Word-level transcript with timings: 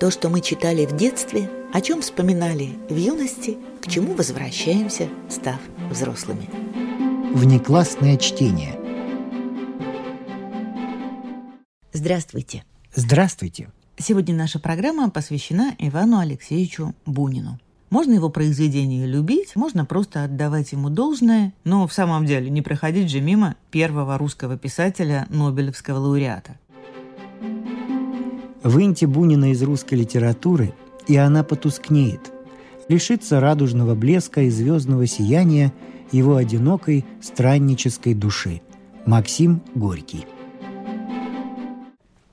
То, 0.00 0.10
что 0.10 0.30
мы 0.30 0.40
читали 0.40 0.86
в 0.86 0.96
детстве, 0.96 1.50
о 1.74 1.82
чем 1.82 2.00
вспоминали 2.00 2.70
в 2.88 2.96
юности, 2.96 3.58
к 3.82 3.86
чему 3.86 4.14
возвращаемся, 4.14 5.10
став 5.28 5.58
взрослыми. 5.90 6.48
Внеклассное 7.34 8.16
чтение. 8.16 8.80
Здравствуйте. 11.92 12.64
Здравствуйте. 12.94 13.68
Сегодня 13.98 14.34
наша 14.34 14.58
программа 14.58 15.10
посвящена 15.10 15.74
Ивану 15.78 16.18
Алексеевичу 16.18 16.94
Бунину. 17.04 17.60
Можно 17.90 18.14
его 18.14 18.30
произведение 18.30 19.06
любить, 19.06 19.54
можно 19.54 19.84
просто 19.84 20.24
отдавать 20.24 20.72
ему 20.72 20.88
должное, 20.88 21.52
но 21.64 21.86
в 21.86 21.92
самом 21.92 22.24
деле 22.24 22.48
не 22.48 22.62
проходить 22.62 23.10
же 23.10 23.20
мимо 23.20 23.54
первого 23.70 24.16
русского 24.16 24.56
писателя, 24.56 25.26
Нобелевского 25.28 25.98
лауреата. 25.98 26.56
Выньте 28.62 29.06
Бунина 29.06 29.52
из 29.52 29.62
русской 29.62 29.94
литературы, 29.94 30.74
и 31.06 31.16
она 31.16 31.42
потускнеет. 31.42 32.32
Лишится 32.88 33.40
радужного 33.40 33.94
блеска 33.94 34.42
и 34.42 34.50
звездного 34.50 35.06
сияния 35.06 35.72
его 36.12 36.36
одинокой 36.36 37.04
страннической 37.22 38.14
души. 38.14 38.60
Максим 39.06 39.62
Горький. 39.74 40.26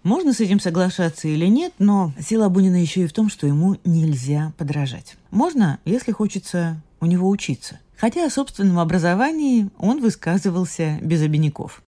Можно 0.03 0.33
с 0.33 0.39
этим 0.39 0.59
соглашаться 0.59 1.27
или 1.27 1.45
нет, 1.47 1.73
но 1.79 2.13
сила 2.19 2.49
Бунина 2.49 2.81
еще 2.81 3.03
и 3.03 3.07
в 3.07 3.13
том, 3.13 3.29
что 3.29 3.45
ему 3.45 3.77
нельзя 3.83 4.53
подражать. 4.57 5.17
Можно, 5.31 5.79
если 5.85 6.11
хочется 6.11 6.81
у 6.99 7.05
него 7.05 7.29
учиться. 7.29 7.79
Хотя 7.97 8.25
о 8.25 8.29
собственном 8.29 8.79
образовании 8.79 9.69
он 9.77 10.01
высказывался 10.01 10.97
без 11.01 11.21
обиняков. 11.21 11.81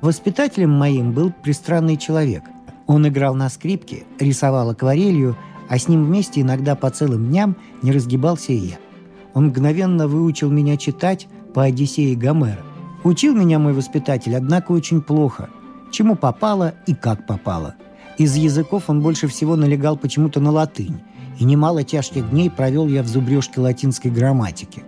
Воспитателем 0.00 0.70
моим 0.70 1.12
был 1.12 1.30
пристранный 1.30 1.96
человек. 1.96 2.42
Он 2.86 3.06
играл 3.08 3.34
на 3.34 3.48
скрипке, 3.48 4.04
рисовал 4.18 4.70
акварелью, 4.70 5.36
а 5.68 5.78
с 5.78 5.88
ним 5.88 6.04
вместе 6.04 6.42
иногда 6.42 6.74
по 6.74 6.90
целым 6.90 7.28
дням 7.28 7.56
не 7.82 7.92
разгибался 7.92 8.52
и 8.52 8.56
я. 8.56 8.76
Он 9.32 9.46
мгновенно 9.46 10.06
выучил 10.06 10.50
меня 10.50 10.76
читать 10.76 11.26
по 11.54 11.64
Одиссее 11.64 12.16
Гомера. 12.16 12.62
Учил 13.02 13.34
меня 13.34 13.58
мой 13.58 13.72
воспитатель, 13.72 14.36
однако 14.36 14.72
очень 14.72 15.00
плохо– 15.00 15.48
чему 15.94 16.16
попало 16.16 16.74
и 16.86 16.94
как 16.94 17.26
попало. 17.26 17.76
Из 18.18 18.36
языков 18.36 18.84
он 18.88 19.00
больше 19.00 19.28
всего 19.28 19.56
налегал 19.56 19.96
почему-то 19.96 20.40
на 20.40 20.50
латынь, 20.50 21.00
и 21.38 21.44
немало 21.44 21.84
тяжких 21.84 22.30
дней 22.30 22.50
провел 22.50 22.88
я 22.88 23.02
в 23.02 23.06
зубрежке 23.06 23.60
латинской 23.60 24.10
грамматики. 24.10 24.82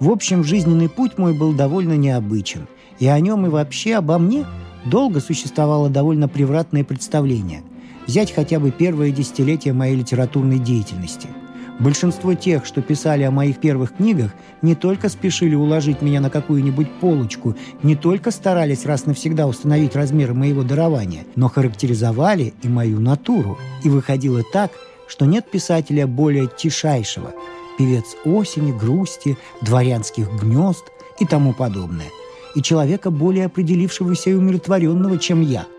В 0.00 0.10
общем, 0.10 0.44
жизненный 0.44 0.88
путь 0.88 1.18
мой 1.18 1.36
был 1.36 1.52
довольно 1.52 1.96
необычен, 1.96 2.66
и 2.98 3.06
о 3.06 3.18
нем 3.20 3.46
и 3.46 3.48
вообще 3.48 3.96
обо 3.96 4.18
мне 4.18 4.44
долго 4.84 5.20
существовало 5.20 5.88
довольно 5.88 6.28
превратное 6.28 6.84
представление. 6.84 7.62
Взять 8.06 8.32
хотя 8.32 8.58
бы 8.58 8.70
первое 8.70 9.10
десятилетие 9.10 9.72
моей 9.72 9.96
литературной 9.96 10.58
деятельности– 10.58 11.28
Большинство 11.80 12.34
тех, 12.34 12.66
что 12.66 12.82
писали 12.82 13.22
о 13.22 13.30
моих 13.30 13.58
первых 13.58 13.96
книгах, 13.96 14.32
не 14.60 14.74
только 14.74 15.08
спешили 15.08 15.54
уложить 15.54 16.02
меня 16.02 16.20
на 16.20 16.28
какую-нибудь 16.28 16.90
полочку, 17.00 17.56
не 17.82 17.96
только 17.96 18.30
старались 18.30 18.84
раз 18.84 19.06
навсегда 19.06 19.46
установить 19.46 19.96
размеры 19.96 20.34
моего 20.34 20.62
дарования, 20.62 21.24
но 21.36 21.48
характеризовали 21.48 22.52
и 22.62 22.68
мою 22.68 23.00
натуру. 23.00 23.58
И 23.82 23.88
выходило 23.88 24.42
так, 24.52 24.72
что 25.08 25.24
нет 25.24 25.50
писателя 25.50 26.06
более 26.06 26.48
тишайшего. 26.54 27.32
Певец 27.78 28.14
осени, 28.26 28.72
грусти, 28.72 29.38
дворянских 29.62 30.28
гнезд 30.38 30.84
и 31.18 31.24
тому 31.24 31.54
подобное. 31.54 32.08
И 32.54 32.62
человека 32.62 33.10
более 33.10 33.46
определившегося 33.46 34.30
и 34.30 34.34
умиротворенного, 34.34 35.18
чем 35.18 35.40
я– 35.42 35.66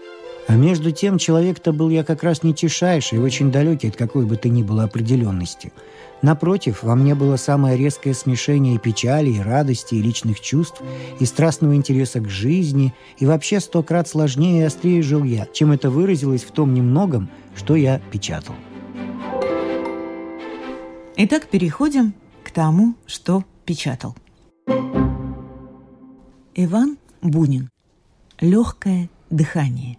а 0.52 0.56
между 0.56 0.92
тем, 0.92 1.18
человек-то 1.18 1.72
был 1.72 1.90
я 1.90 2.04
как 2.04 2.24
раз 2.24 2.44
не 2.44 2.54
тишайший 2.54 3.20
и 3.20 3.22
очень 3.22 3.52
далекий 3.52 3.88
от 3.88 3.96
какой 3.96 4.26
бы 4.26 4.36
то 4.36 4.50
ни 4.50 4.64
было 4.64 4.84
определенности. 4.84 5.72
Напротив, 6.22 6.84
во 6.84 6.96
мне 6.96 7.16
было 7.16 7.38
самое 7.38 7.78
резкое 7.78 8.14
смешение 8.14 8.76
и 8.76 8.78
печали, 8.78 9.30
и 9.30 9.40
радости, 9.40 9.96
и 9.96 10.02
личных 10.02 10.42
чувств, 10.42 10.82
и 11.20 11.26
страстного 11.26 11.76
интереса 11.76 12.20
к 12.20 12.30
жизни, 12.30 12.94
и 13.18 13.26
вообще 13.26 13.60
сто 13.60 13.82
крат 13.82 14.10
сложнее 14.10 14.62
и 14.62 14.66
острее 14.66 15.02
жил 15.02 15.24
я, 15.24 15.48
чем 15.54 15.72
это 15.72 15.90
выразилось 15.90 16.44
в 16.44 16.52
том 16.52 16.74
немногом, 16.74 17.30
что 17.56 17.76
я 17.76 18.02
печатал. 18.12 18.56
Итак, 21.16 21.48
переходим 21.48 22.14
к 22.44 22.52
тому, 22.52 22.96
что 23.06 23.46
печатал. 23.66 24.16
Иван 26.54 26.98
Бунин. 27.22 27.70
Легкое 28.42 29.10
дыхание. 29.30 29.98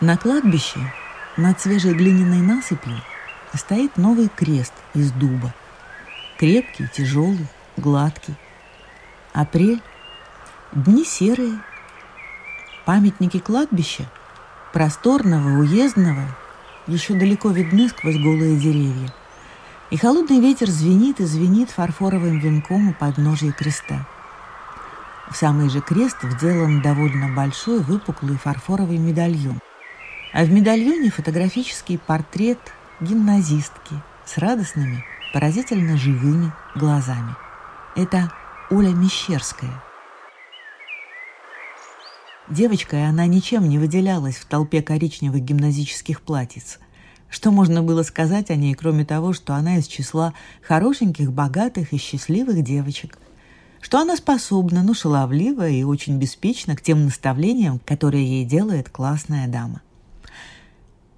На 0.00 0.16
кладбище 0.16 0.80
над 1.36 1.60
свежей 1.60 1.92
глиняной 1.92 2.40
насыпью 2.40 2.96
стоит 3.52 3.98
новый 3.98 4.30
крест 4.30 4.72
из 4.94 5.12
дуба. 5.12 5.52
Крепкий, 6.38 6.88
тяжелый, 6.88 7.46
гладкий. 7.76 8.36
Апрель. 9.34 9.82
Дни 10.72 11.04
серые. 11.04 11.60
Памятники 12.86 13.38
кладбища, 13.38 14.10
просторного, 14.72 15.58
уездного, 15.58 16.24
еще 16.86 17.14
далеко 17.14 17.50
видны 17.50 17.88
сквозь 17.88 18.16
голые 18.16 18.56
деревья. 18.58 19.12
И 19.90 19.96
холодный 19.96 20.40
ветер 20.40 20.68
звенит 20.68 21.20
и 21.20 21.24
звенит 21.24 21.70
фарфоровым 21.70 22.38
венком 22.38 22.90
у 22.90 22.94
подножия 22.94 23.52
креста. 23.52 24.06
В 25.30 25.36
самый 25.36 25.68
же 25.68 25.80
крест 25.80 26.18
вделан 26.22 26.82
довольно 26.82 27.34
большой 27.34 27.80
выпуклый 27.80 28.36
фарфоровый 28.36 28.98
медальон– 28.98 29.58
а 30.34 30.44
в 30.44 30.50
медальоне 30.50 31.10
фотографический 31.10 31.96
портрет 31.96 32.58
гимназистки 33.00 33.94
с 34.26 34.36
радостными, 34.36 35.04
поразительно 35.32 35.96
живыми 35.96 36.52
глазами. 36.74 37.36
Это 37.94 38.32
Оля 38.68 38.88
Мещерская. 38.88 39.70
Девочкой 42.54 43.08
она 43.08 43.26
ничем 43.26 43.68
не 43.68 43.80
выделялась 43.80 44.36
в 44.36 44.44
толпе 44.44 44.80
коричневых 44.80 45.42
гимназических 45.42 46.20
платьиц. 46.20 46.78
Что 47.28 47.50
можно 47.50 47.82
было 47.82 48.04
сказать 48.04 48.48
о 48.48 48.54
ней, 48.54 48.74
кроме 48.74 49.04
того, 49.04 49.32
что 49.32 49.56
она 49.56 49.78
из 49.78 49.88
числа 49.88 50.34
хорошеньких, 50.62 51.32
богатых 51.32 51.92
и 51.92 51.96
счастливых 51.96 52.62
девочек? 52.62 53.18
Что 53.80 53.98
она 53.98 54.16
способна, 54.16 54.84
но 54.84 54.94
шаловлива 54.94 55.68
и 55.68 55.82
очень 55.82 56.16
беспечна 56.16 56.76
к 56.76 56.80
тем 56.80 57.06
наставлениям, 57.06 57.80
которые 57.80 58.24
ей 58.24 58.44
делает 58.44 58.88
классная 58.88 59.48
дама. 59.48 59.82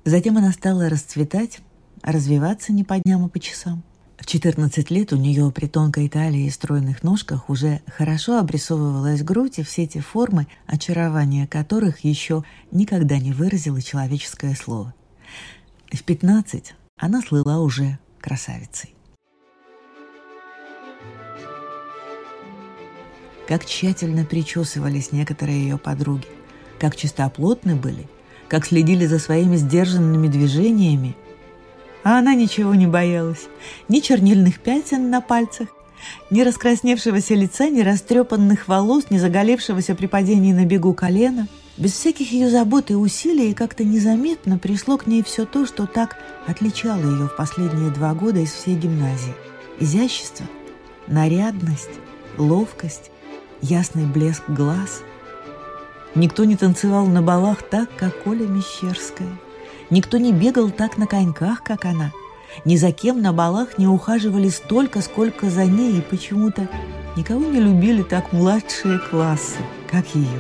Затем 0.07 0.39
она 0.39 0.53
стала 0.53 0.89
расцветать, 0.89 1.59
развиваться 2.01 2.73
не 2.73 2.83
по 2.83 2.99
дням, 2.99 3.27
а 3.27 3.29
по 3.29 3.39
часам. 3.41 3.83
В 4.17 4.25
14 4.25 4.91
лет 4.91 5.13
у 5.13 5.17
нее 5.17 5.51
при 5.51 5.67
тонкой 5.67 6.09
талии 6.09 6.47
и 6.47 6.51
стройных 6.51 7.03
ножках 7.03 7.51
уже 7.51 7.81
хорошо 7.87 8.39
обрисовывалась 8.39 9.23
грудь 9.23 9.59
и 9.59 9.63
все 9.63 9.87
те 9.87 10.01
формы, 10.01 10.47
очарования 10.67 11.47
которых 11.47 12.01
еще 12.01 12.43
никогда 12.71 13.19
не 13.19 13.33
выразило 13.33 13.81
человеческое 13.83 14.55
слово. 14.55 14.95
В 15.93 16.03
15 16.03 16.75
она 16.99 17.21
слыла 17.21 17.59
уже 17.59 17.99
красавицей. 18.21 18.95
Как 23.47 23.65
тщательно 23.65 24.25
причесывались 24.25 25.13
некоторые 25.13 25.63
ее 25.63 25.79
подруги, 25.79 26.27
как 26.81 26.97
чистоплотны 26.97 27.77
были 27.77 28.09
как 28.49 28.67
следили 28.67 29.07
за 29.07 29.19
своими 29.19 29.57
сдержанными 29.57 30.29
движениями. 30.29 31.17
А 32.07 32.21
она 32.21 32.37
ничего 32.37 32.77
не 32.77 32.87
боялась. 32.87 33.49
Ни 33.89 33.99
чернильных 33.99 34.61
пятен 34.61 35.11
на 35.11 35.21
пальцах, 35.21 35.67
ни 36.31 36.43
раскрасневшегося 36.43 37.35
лица, 37.35 37.69
ни 37.69 37.81
растрепанных 37.81 38.69
волос, 38.69 39.07
ни 39.11 39.19
заголевшегося 39.19 39.97
при 39.97 40.07
падении 40.07 40.53
на 40.53 40.65
бегу 40.67 40.95
колена. 40.95 41.49
Без 41.77 41.95
всяких 41.95 42.31
ее 42.31 42.49
забот 42.49 42.93
и 42.93 42.95
усилий 42.95 43.55
как-то 43.55 43.83
незаметно 43.83 44.57
пришло 44.57 44.99
к 44.99 45.09
ней 45.09 45.25
все 45.25 45.47
то, 45.47 45.67
что 45.67 45.87
так 45.87 46.17
отличало 46.47 47.01
ее 47.01 47.27
в 47.27 47.35
последние 47.37 47.91
два 47.91 48.15
года 48.15 48.39
из 48.39 48.53
всей 48.53 48.77
гимназии. 48.77 49.35
Изящество, 49.81 50.47
нарядность, 51.09 51.91
ловкость, 52.39 53.11
ясный 53.63 54.07
блеск 54.07 54.49
глаз– 54.49 55.03
Никто 56.15 56.45
не 56.45 56.57
танцевал 56.57 57.05
на 57.09 57.21
балах 57.21 57.61
так, 57.61 57.91
как 57.99 58.27
Оля 58.27 58.47
Мещерская. 58.47 59.29
Никто 59.91 60.19
не 60.19 60.33
бегал 60.33 60.71
так 60.71 60.99
на 60.99 61.07
коньках, 61.07 61.63
как 61.63 61.85
она. 61.85 62.13
Ни 62.65 62.77
за 62.77 62.91
кем 62.91 63.23
на 63.23 63.33
балах 63.33 63.79
не 63.79 63.87
ухаживали 63.87 64.49
столько, 64.49 65.01
сколько 65.01 65.49
за 65.49 65.65
ней, 65.65 65.99
и 65.99 66.01
почему-то 66.01 66.69
никого 67.17 67.45
не 67.45 67.61
любили 67.61 68.03
так 68.03 68.33
младшие 68.33 68.99
классы, 68.99 69.59
как 69.91 70.07
ее. 70.15 70.39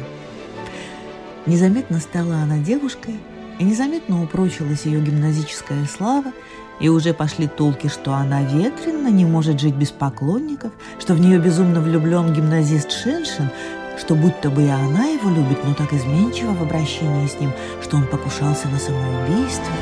Незаметно 1.47 2.01
стала 2.01 2.37
она 2.37 2.59
девушкой, 2.59 3.15
и 3.59 3.65
незаметно 3.65 4.23
упрочилась 4.23 4.85
ее 4.85 5.01
гимназическая 5.01 5.87
слава, 5.87 6.33
И 6.79 6.91
уже 6.91 7.15
пошли 7.15 7.49
толки, 7.49 7.89
что 7.89 8.13
она 8.13 8.43
ветрена, 8.43 9.09
не 9.09 9.25
может 9.25 9.59
жить 9.59 9.75
без 9.75 9.91
поклонников, 9.91 10.73
что 10.99 11.15
в 11.15 11.21
нее 11.21 11.39
безумно 11.39 11.81
влюблен 11.81 12.35
гимназист 12.35 12.93
Шеншин, 12.93 13.49
что 13.97 14.15
будто 14.15 14.51
бы 14.51 14.65
и 14.65 14.69
она 14.69 15.07
его 15.07 15.31
любит, 15.31 15.65
но 15.65 15.75
так 15.75 15.93
изменчиво 15.93 16.53
в 16.53 16.63
обращении 16.63 17.27
с 17.27 17.39
ним, 17.41 17.53
что 17.83 17.97
он 17.97 18.07
покушался 18.07 18.69
на 18.69 18.79
самоубийство. 18.79 19.73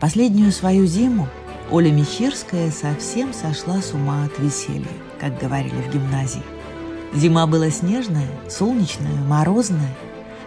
Последнюю 0.00 0.52
свою 0.52 0.86
зиму 0.86 1.28
Оля 1.70 1.90
Мещерская 1.90 2.70
совсем 2.70 3.32
сошла 3.32 3.80
с 3.80 3.92
ума 3.92 4.24
от 4.24 4.38
веселья, 4.38 4.86
как 5.20 5.38
говорили 5.38 5.82
в 5.82 5.92
гимназии. 5.92 6.42
Зима 7.14 7.46
была 7.46 7.70
снежная, 7.70 8.28
солнечная, 8.48 9.14
морозная. 9.26 9.94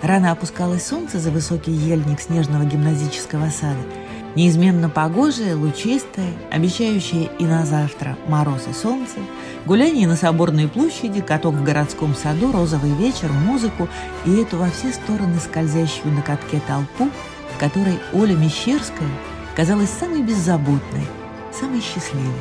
Рано 0.01 0.31
опускалось 0.31 0.85
солнце 0.85 1.19
за 1.19 1.31
высокий 1.31 1.71
ельник 1.71 2.21
снежного 2.21 2.65
гимназического 2.65 3.49
сада– 3.49 3.81
Неизменно 4.33 4.89
погожее, 4.89 5.55
лучистое, 5.55 6.31
обещающее 6.51 7.29
и 7.37 7.43
на 7.43 7.65
завтра 7.65 8.17
мороз 8.29 8.65
и 8.69 8.73
солнце, 8.73 9.17
гуляние 9.65 10.07
на 10.07 10.15
Соборной 10.15 10.69
площади, 10.69 11.19
каток 11.19 11.55
в 11.55 11.63
городском 11.63 12.15
саду, 12.15 12.53
розовый 12.53 12.93
вечер, 12.93 13.29
музыку 13.29 13.89
и 14.25 14.31
эту 14.37 14.57
во 14.57 14.69
все 14.69 14.93
стороны 14.93 15.37
скользящую 15.37 16.13
на 16.13 16.21
катке 16.21 16.61
толпу, 16.65 17.09
в 17.53 17.59
которой 17.59 17.99
Оля 18.13 18.35
Мещерская 18.35 19.09
казалась 19.53 19.89
самой 19.89 20.23
беззаботной, 20.23 21.05
самой 21.51 21.81
счастливой. 21.81 22.31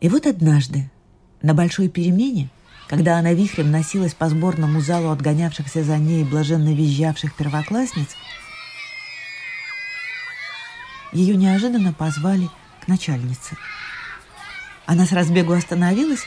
И 0.00 0.08
вот 0.10 0.26
однажды, 0.26 0.90
на 1.40 1.54
большой 1.54 1.88
перемене, 1.88 2.50
когда 2.88 3.18
она 3.18 3.32
вихрем 3.32 3.70
носилась 3.70 4.14
по 4.14 4.28
сборному 4.28 4.80
залу 4.80 5.10
отгонявшихся 5.10 5.82
за 5.84 5.96
ней 5.98 6.24
блаженно 6.24 6.74
визжавших 6.74 7.34
первоклассниц, 7.34 8.08
ее 11.12 11.36
неожиданно 11.36 11.92
позвали 11.92 12.48
к 12.82 12.88
начальнице. 12.88 13.56
Она 14.86 15.06
с 15.06 15.12
разбегу 15.12 15.52
остановилась, 15.52 16.24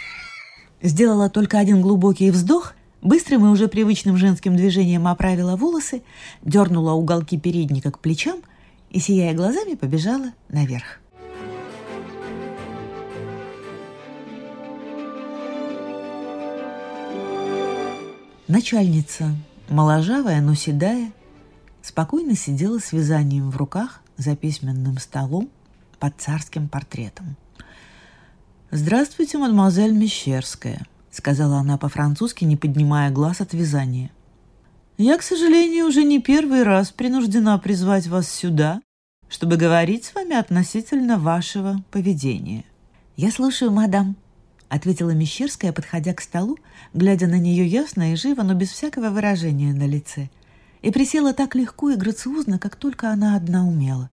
сделала 0.82 1.30
только 1.30 1.60
один 1.60 1.82
глубокий 1.82 2.32
вздох, 2.32 2.74
быстрым 3.02 3.46
и 3.46 3.50
уже 3.50 3.68
привычным 3.68 4.18
женским 4.18 4.56
движением 4.56 5.08
оправила 5.08 5.56
волосы, 5.56 6.02
дернула 6.42 6.94
уголки 6.94 7.38
передника 7.38 7.92
к 7.92 8.00
плечам 8.00 8.38
и, 8.90 9.00
сияя 9.00 9.34
глазами, 9.34 9.76
побежала 9.76 10.32
наверх. 10.50 11.00
Начальница, 18.48 19.36
моложавая, 19.68 20.40
но 20.40 20.56
седая, 20.56 21.12
спокойно 21.82 22.34
сидела 22.34 22.80
с 22.80 22.94
вязанием 22.94 23.50
в 23.52 23.58
руках 23.58 24.02
за 24.16 24.38
письменным 24.38 25.00
столом 25.00 25.50
под 26.00 26.14
царским 26.18 26.70
портретом. 26.70 27.36
«Здравствуйте, 28.72 29.38
мадемуазель 29.38 29.92
Мещерская»,— 29.92 30.86
сказала 31.12 31.58
она 31.58 31.78
по-французски, 31.78 32.46
не 32.46 32.56
поднимая 32.56 33.12
глаз 33.12 33.42
от 33.42 33.54
вязания. 33.54 34.12
«Я, 34.98 35.18
к 35.18 35.24
сожалению, 35.24 35.86
уже 35.86 36.06
не 36.06 36.22
первый 36.22 36.64
раз 36.64 36.92
принуждена 36.92 37.58
призвать 37.58 38.08
вас 38.08 38.30
сюда, 38.30 38.82
чтобы 39.28 39.58
говорить 39.58 40.06
с 40.06 40.16
вами 40.16 40.38
относительно 40.38 41.18
вашего 41.18 41.84
поведения». 41.92 42.64
«Я 43.18 43.30
слушаю, 43.30 43.72
мадам»,— 43.72 44.16
ответила 44.70 45.12
Мещерская, 45.12 45.72
подходя 45.72 46.14
к 46.14 46.22
столу, 46.22 46.58
глядя 46.94 47.28
на 47.28 47.40
нее 47.40 47.66
ясно 47.66 48.14
и 48.14 48.16
живо, 48.16 48.44
но 48.44 48.54
без 48.54 48.70
всякого 48.70 49.10
выражения 49.10 49.74
на 49.74 49.88
лице, 49.88 50.30
и 50.82 50.92
присела 50.92 51.34
так 51.34 51.56
легко 51.56 51.90
и 51.90 51.96
грациозно, 51.96 52.60
как 52.60 52.76
только 52.76 53.12
она 53.12 53.36
одна 53.36 53.66
умела. 53.66 54.10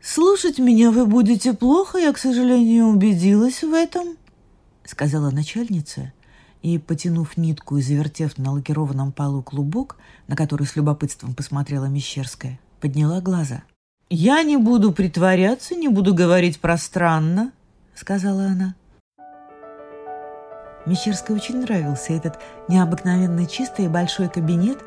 «Слушать 0.00 0.58
меня 0.58 0.92
вы 0.92 1.06
будете 1.06 1.52
плохо, 1.52 1.98
я, 1.98 2.12
к 2.12 2.18
сожалению, 2.18 2.86
убедилась 2.86 3.62
в 3.62 3.72
этом»,— 3.72 4.16
сказала 4.84 5.30
начальница, 5.30 6.12
и, 6.62 6.78
потянув 6.78 7.36
нитку 7.36 7.78
и 7.78 7.82
завертев 7.82 8.38
на 8.38 8.52
лакированном 8.52 9.12
полу 9.12 9.42
клубок, 9.42 9.96
на 10.28 10.36
который 10.36 10.66
с 10.66 10.76
любопытством 10.76 11.34
посмотрела 11.34 11.86
Мещерская, 11.86 12.60
подняла 12.80 13.20
глаза. 13.20 13.64
«Я 14.08 14.42
не 14.44 14.56
буду 14.56 14.92
притворяться, 14.92 15.74
не 15.74 15.88
буду 15.88 16.14
говорить 16.14 16.60
пространно»,— 16.60 17.52
сказала 17.94 18.46
она. 18.46 18.76
Мещерской 20.86 21.34
очень 21.34 21.62
нравился 21.62 22.12
этот 22.12 22.38
необыкновенно 22.68 23.46
чистый 23.46 23.86
и 23.86 23.88
большой 23.88 24.28
кабинет, 24.28 24.78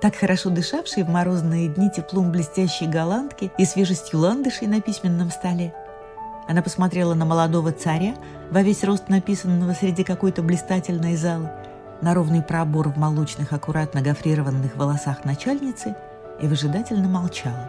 так 0.00 0.14
хорошо 0.14 0.50
дышавший 0.50 1.02
в 1.02 1.08
морозные 1.08 1.68
дни 1.68 1.90
теплом 1.90 2.30
блестящей 2.30 2.86
голландки 2.86 3.50
и 3.58 3.64
свежестью 3.64 4.20
ландышей 4.20 4.68
на 4.68 4.80
письменном 4.80 5.30
столе. 5.30 5.74
Она 6.46 6.62
посмотрела 6.62 7.14
на 7.14 7.24
молодого 7.24 7.72
царя, 7.72 8.14
во 8.50 8.62
весь 8.62 8.84
рост 8.84 9.08
написанного 9.08 9.74
среди 9.74 10.04
какой-то 10.04 10.42
блистательной 10.42 11.16
залы, 11.16 11.50
на 12.00 12.14
ровный 12.14 12.42
пробор 12.42 12.90
в 12.90 12.96
молочных, 12.96 13.52
аккуратно 13.52 14.00
гофрированных 14.00 14.76
волосах 14.76 15.24
начальницы 15.24 15.96
и 16.40 16.46
выжидательно 16.46 17.08
молчала. 17.08 17.68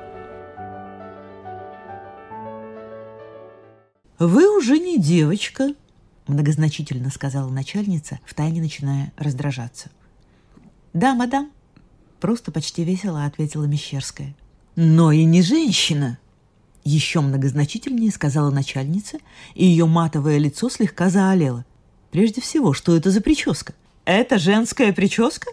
«Вы 4.20 4.56
уже 4.56 4.78
не 4.78 5.00
девочка», 5.00 5.70
многозначительно 6.30 7.10
сказала 7.10 7.50
начальница, 7.50 8.20
втайне 8.26 8.62
начиная 8.62 9.12
раздражаться. 9.18 9.90
«Да, 10.94 11.14
мадам»,— 11.16 11.52
просто 12.20 12.52
почти 12.52 12.84
весело 12.84 13.26
ответила 13.26 13.66
Мещерская. 13.66 14.36
«Но 14.76 15.12
и 15.12 15.26
не 15.26 15.42
женщина!» 15.42 16.18
Еще 16.86 17.20
многозначительнее 17.20 18.12
сказала 18.12 18.50
начальница, 18.52 19.18
и 19.54 19.66
ее 19.66 19.86
матовое 19.86 20.38
лицо 20.38 20.70
слегка 20.70 21.10
заолело. 21.10 21.66
«Прежде 22.12 22.42
всего, 22.42 22.74
что 22.74 22.96
это 22.96 23.12
за 23.12 23.22
прическа? 23.22 23.74
Это 24.06 24.40
женская 24.40 24.94
прическа?» 24.94 25.52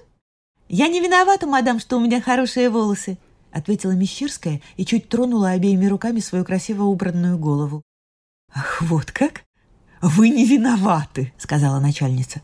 «Я 0.68 0.88
не 0.88 1.00
виновата, 1.00 1.46
мадам, 1.46 1.80
что 1.80 1.96
у 1.96 2.00
меня 2.00 2.20
хорошие 2.20 2.70
волосы»,— 2.70 3.18
ответила 3.52 3.92
Мещерская 3.92 4.60
и 4.76 4.86
чуть 4.86 5.08
тронула 5.08 5.50
обеими 5.50 5.86
руками 5.86 6.20
свою 6.20 6.44
красиво 6.44 6.84
убранную 6.84 7.38
голову. 7.38 7.82
«Ах, 8.54 8.80
вот 8.82 9.10
как!» 9.10 9.45
«Вы 10.06 10.28
не 10.28 10.44
виноваты»,— 10.44 11.32
сказала 11.36 11.80
начальница. 11.80 12.40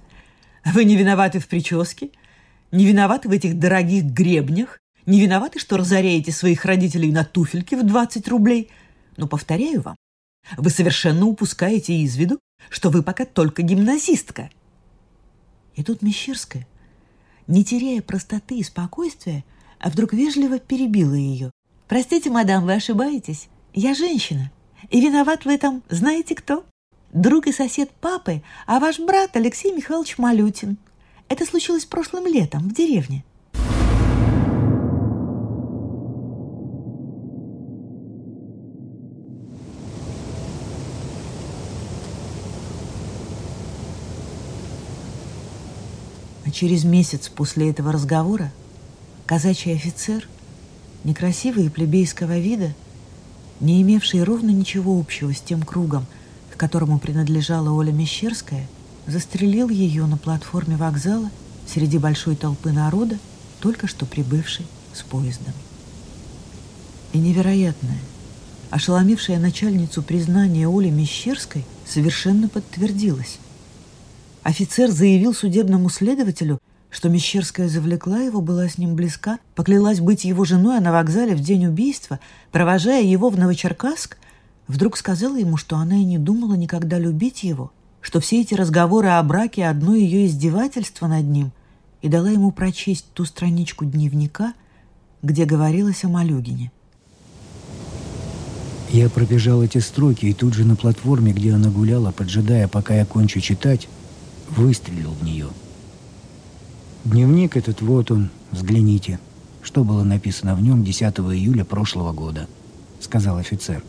«Вы 0.65 0.85
не 0.85 0.97
виноваты 0.97 1.39
в 1.39 1.47
прическе, 1.47 2.11
не 2.73 2.85
виноваты 2.85 3.29
в 3.29 3.31
этих 3.31 3.57
дорогих 3.57 4.03
гребнях, 4.03 4.81
не 5.07 5.21
виноваты, 5.21 5.61
что 5.61 5.77
разоряете 5.77 6.33
своих 6.33 6.65
родителей 6.65 7.13
на 7.13 7.25
туфельки 7.25 7.77
в 7.77 7.85
20 7.85 8.27
рублей. 8.27 8.69
Но, 9.17 9.29
повторяю 9.29 9.81
вам, 9.81 9.95
вы 10.57 10.71
совершенно 10.71 11.27
упускаете 11.27 11.95
из 11.99 12.17
виду, 12.17 12.41
что 12.69 12.91
вы 12.91 13.05
пока 13.05 13.25
только 13.27 13.63
гимназистка». 13.63 14.51
И 15.77 15.85
тут 15.85 16.03
Мещерская, 16.03 16.67
не 17.47 17.65
теряя 17.65 18.03
простоты 18.03 18.59
и 18.59 18.65
спокойствия, 18.65 19.45
а 19.79 19.89
вдруг 19.89 20.15
вежливо 20.15 20.59
перебила 20.59 21.15
ее. 21.15 21.53
«Простите, 21.87 22.29
мадам, 22.29 22.65
вы 22.65 22.75
ошибаетесь. 22.75 23.49
Я 23.73 23.95
женщина. 23.95 24.51
И 24.91 25.01
виноват 25.01 25.45
в 25.45 25.49
этом 25.49 25.85
знаете 25.89 26.35
кто?» 26.35 26.65
Друг 27.13 27.47
и 27.47 27.53
сосед 27.53 27.91
папы, 28.01 28.43
а 28.67 28.81
ваш 28.81 28.99
брат 28.99 29.37
Алексей 29.37 29.73
Михайлович 29.73 30.19
Малютин. 30.19 30.79
Это 31.29 31.47
случилось 31.47 31.85
прошлым 31.85 32.27
летом 32.27 32.69
в 32.69 32.75
деревне. 32.75 33.25
А 46.45 46.51
через 46.51 46.85
месяц 46.85 47.29
после 47.29 47.71
этого 47.71 47.93
разговора 47.93 48.51
казачий 49.27 49.75
офицер, 49.75 50.29
некрасивый 51.05 51.67
и 51.67 51.71
плебейского 51.71 52.39
вида, 52.39 52.75
не 53.61 53.81
имевший 53.81 54.25
ровно 54.25 54.51
ничего 54.51 54.99
общего 54.99 55.33
с 55.33 55.41
тем 55.41 55.63
кругом, 55.63 56.05
которому 56.63 57.01
принадлежала 57.01 57.73
Оля 57.73 57.91
Мещерская, 57.91 58.69
застрелил 59.09 59.69
ее 59.69 60.07
на 60.07 60.17
платформе 60.17 60.77
вокзала 60.77 61.29
среди 61.67 61.99
большой 61.99 62.37
толпы 62.37 62.71
народа, 62.71 63.19
только 63.59 63.89
что 63.89 64.07
прибывшей 64.07 64.65
с 64.95 65.03
поездом. 65.03 65.55
И 67.13 67.19
невероятное, 67.19 67.99
ошеломившее 68.71 69.41
начальницу 69.41 70.05
признание 70.05 70.69
Оли 70.69 70.91
Мещерской 70.91 71.65
совершенно 71.85 72.49
подтвердилось. 72.49 73.41
Офицер 74.45 74.89
заявил 74.93 75.35
судебному 75.35 75.89
следователю, 75.91 76.61
что 76.91 77.09
Мещерская 77.09 77.69
завлекла 77.69 78.21
его, 78.21 78.41
была 78.41 78.69
с 78.69 78.79
ним 78.79 78.95
близка, 78.95 79.41
поклялась 79.57 79.99
быть 79.99 80.25
его 80.25 80.45
женой, 80.45 80.79
а 80.79 80.81
на 80.81 80.93
вокзале 80.93 81.35
в 81.35 81.41
день 81.41 81.67
убийства, 81.67 82.21
провожая 82.53 83.03
его 83.03 83.31
в 83.31 83.37
Новочеркасск, 83.37 84.17
Вдруг 84.73 84.97
сказала 84.97 85.37
ему, 85.37 85.59
что 85.59 85.77
она 85.77 85.97
и 85.97 86.05
не 86.05 86.17
думала 86.17 86.55
никогда 86.55 86.99
любить 86.99 87.43
его, 87.43 87.71
что 88.01 88.21
все 88.21 88.41
эти 88.41 88.55
разговоры 88.55 89.09
о 89.09 89.23
браке– 89.23 89.67
одно 89.69 89.95
ее 89.95 90.25
издевательство 90.25 91.07
над 91.07 91.27
ним, 91.27 91.53
и 92.01 92.09
дала 92.09 92.31
ему 92.31 92.53
прочесть 92.53 93.05
ту 93.13 93.27
страничку 93.27 93.85
дневника, 93.85 94.55
где 95.23 95.45
говорилось 95.45 96.05
о 96.05 96.09
Малюгине. 96.09 96.73
Я 98.91 99.11
пробежал 99.11 99.63
эти 99.63 99.77
строки 99.77 100.25
и 100.25 100.33
тут 100.33 100.55
же 100.55 100.65
на 100.65 100.75
платформе, 100.75 101.35
где 101.35 101.53
она 101.53 101.69
гуляла, 101.69 102.11
поджидая, 102.11 102.67
пока 102.67 102.95
я 102.95 103.05
кончу 103.05 103.41
читать, 103.41 103.91
выстрелил 104.49 105.11
в 105.11 105.23
нее. 105.23 105.49
Дневник 107.05 107.59
этот 107.59 107.83
вот 107.83 108.11
он, 108.11 108.31
взгляните. 108.51 109.19
Что 109.61 109.85
было 109.85 110.03
написано 110.03 110.55
в 110.55 110.63
нем 110.63 110.83
10 110.83 111.03
июля 111.19 111.67
прошлого 111.67 112.15
года, 112.15 112.49
сказал 113.01 113.37
офицер. 113.37 113.85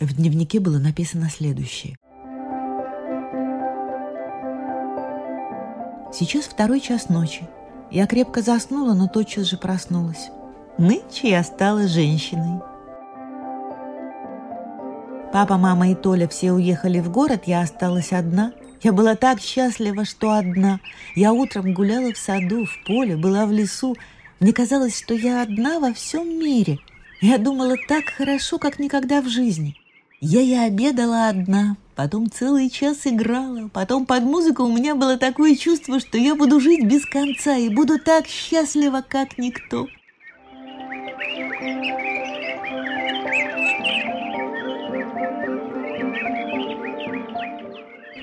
В 0.00 0.14
дневнике 0.14 0.60
было 0.60 0.78
написано 0.78 1.28
следующее. 1.28 1.98
Сейчас 6.10 6.46
второй 6.46 6.80
час 6.80 7.10
ночи. 7.10 7.46
Я 7.90 8.06
крепко 8.06 8.40
заснула, 8.40 8.94
но 8.94 9.08
тотчас 9.08 9.46
же 9.46 9.58
проснулась. 9.58 10.30
Нынче 10.78 11.28
я 11.28 11.42
стала 11.44 11.86
женщиной. 11.86 12.62
Папа, 15.34 15.58
мама 15.58 15.90
и 15.90 15.94
Толя 15.94 16.26
все 16.28 16.52
уехали 16.52 17.00
в 17.00 17.10
город, 17.10 17.42
я 17.44 17.60
осталась 17.60 18.12
одна. 18.12 18.52
Я 18.82 18.94
была 18.94 19.16
так 19.16 19.40
счастлива, 19.40 20.06
что 20.06 20.32
одна. 20.32 20.80
Я 21.14 21.34
утром 21.34 21.74
гуляла 21.74 22.14
в 22.14 22.16
саду, 22.16 22.64
в 22.64 22.86
поле, 22.86 23.16
была 23.16 23.44
в 23.44 23.52
лесу. 23.52 23.94
Мне 24.40 24.54
казалось, 24.54 24.98
что 24.98 25.12
я 25.12 25.42
одна 25.42 25.78
во 25.78 25.92
всем 25.92 26.26
мире. 26.26 26.78
Я 27.20 27.36
думала 27.36 27.76
так 27.86 28.06
хорошо, 28.06 28.58
как 28.58 28.78
никогда 28.78 29.20
в 29.20 29.28
жизни. 29.28 29.76
Я 30.22 30.42
и 30.42 30.52
обедала 30.52 31.28
одна, 31.28 31.78
потом 31.96 32.30
целый 32.30 32.68
час 32.68 33.06
играла, 33.06 33.70
потом 33.72 34.04
под 34.04 34.22
музыку 34.24 34.64
у 34.64 34.68
меня 34.70 34.94
было 34.94 35.16
такое 35.16 35.56
чувство, 35.56 35.98
что 35.98 36.18
я 36.18 36.34
буду 36.34 36.60
жить 36.60 36.84
без 36.84 37.06
конца 37.06 37.56
и 37.56 37.70
буду 37.70 37.98
так 37.98 38.26
счастлива, 38.26 39.02
как 39.06 39.38
никто. 39.38 39.86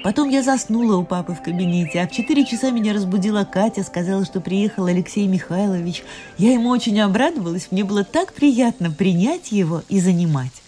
Потом 0.04 0.30
я 0.30 0.44
заснула 0.44 0.98
у 0.98 1.04
папы 1.04 1.34
в 1.34 1.42
кабинете, 1.42 2.00
а 2.02 2.08
в 2.08 2.12
четыре 2.12 2.46
часа 2.46 2.70
меня 2.70 2.94
разбудила 2.94 3.44
Катя, 3.44 3.82
сказала, 3.82 4.24
что 4.24 4.40
приехал 4.40 4.86
Алексей 4.86 5.26
Михайлович. 5.26 6.04
Я 6.38 6.54
ему 6.54 6.70
очень 6.70 7.02
обрадовалась, 7.02 7.70
мне 7.72 7.84
было 7.84 8.04
так 8.04 8.34
приятно 8.34 8.92
принять 8.92 9.52
его 9.52 9.82
и 9.90 10.00
занимать. 10.00 10.62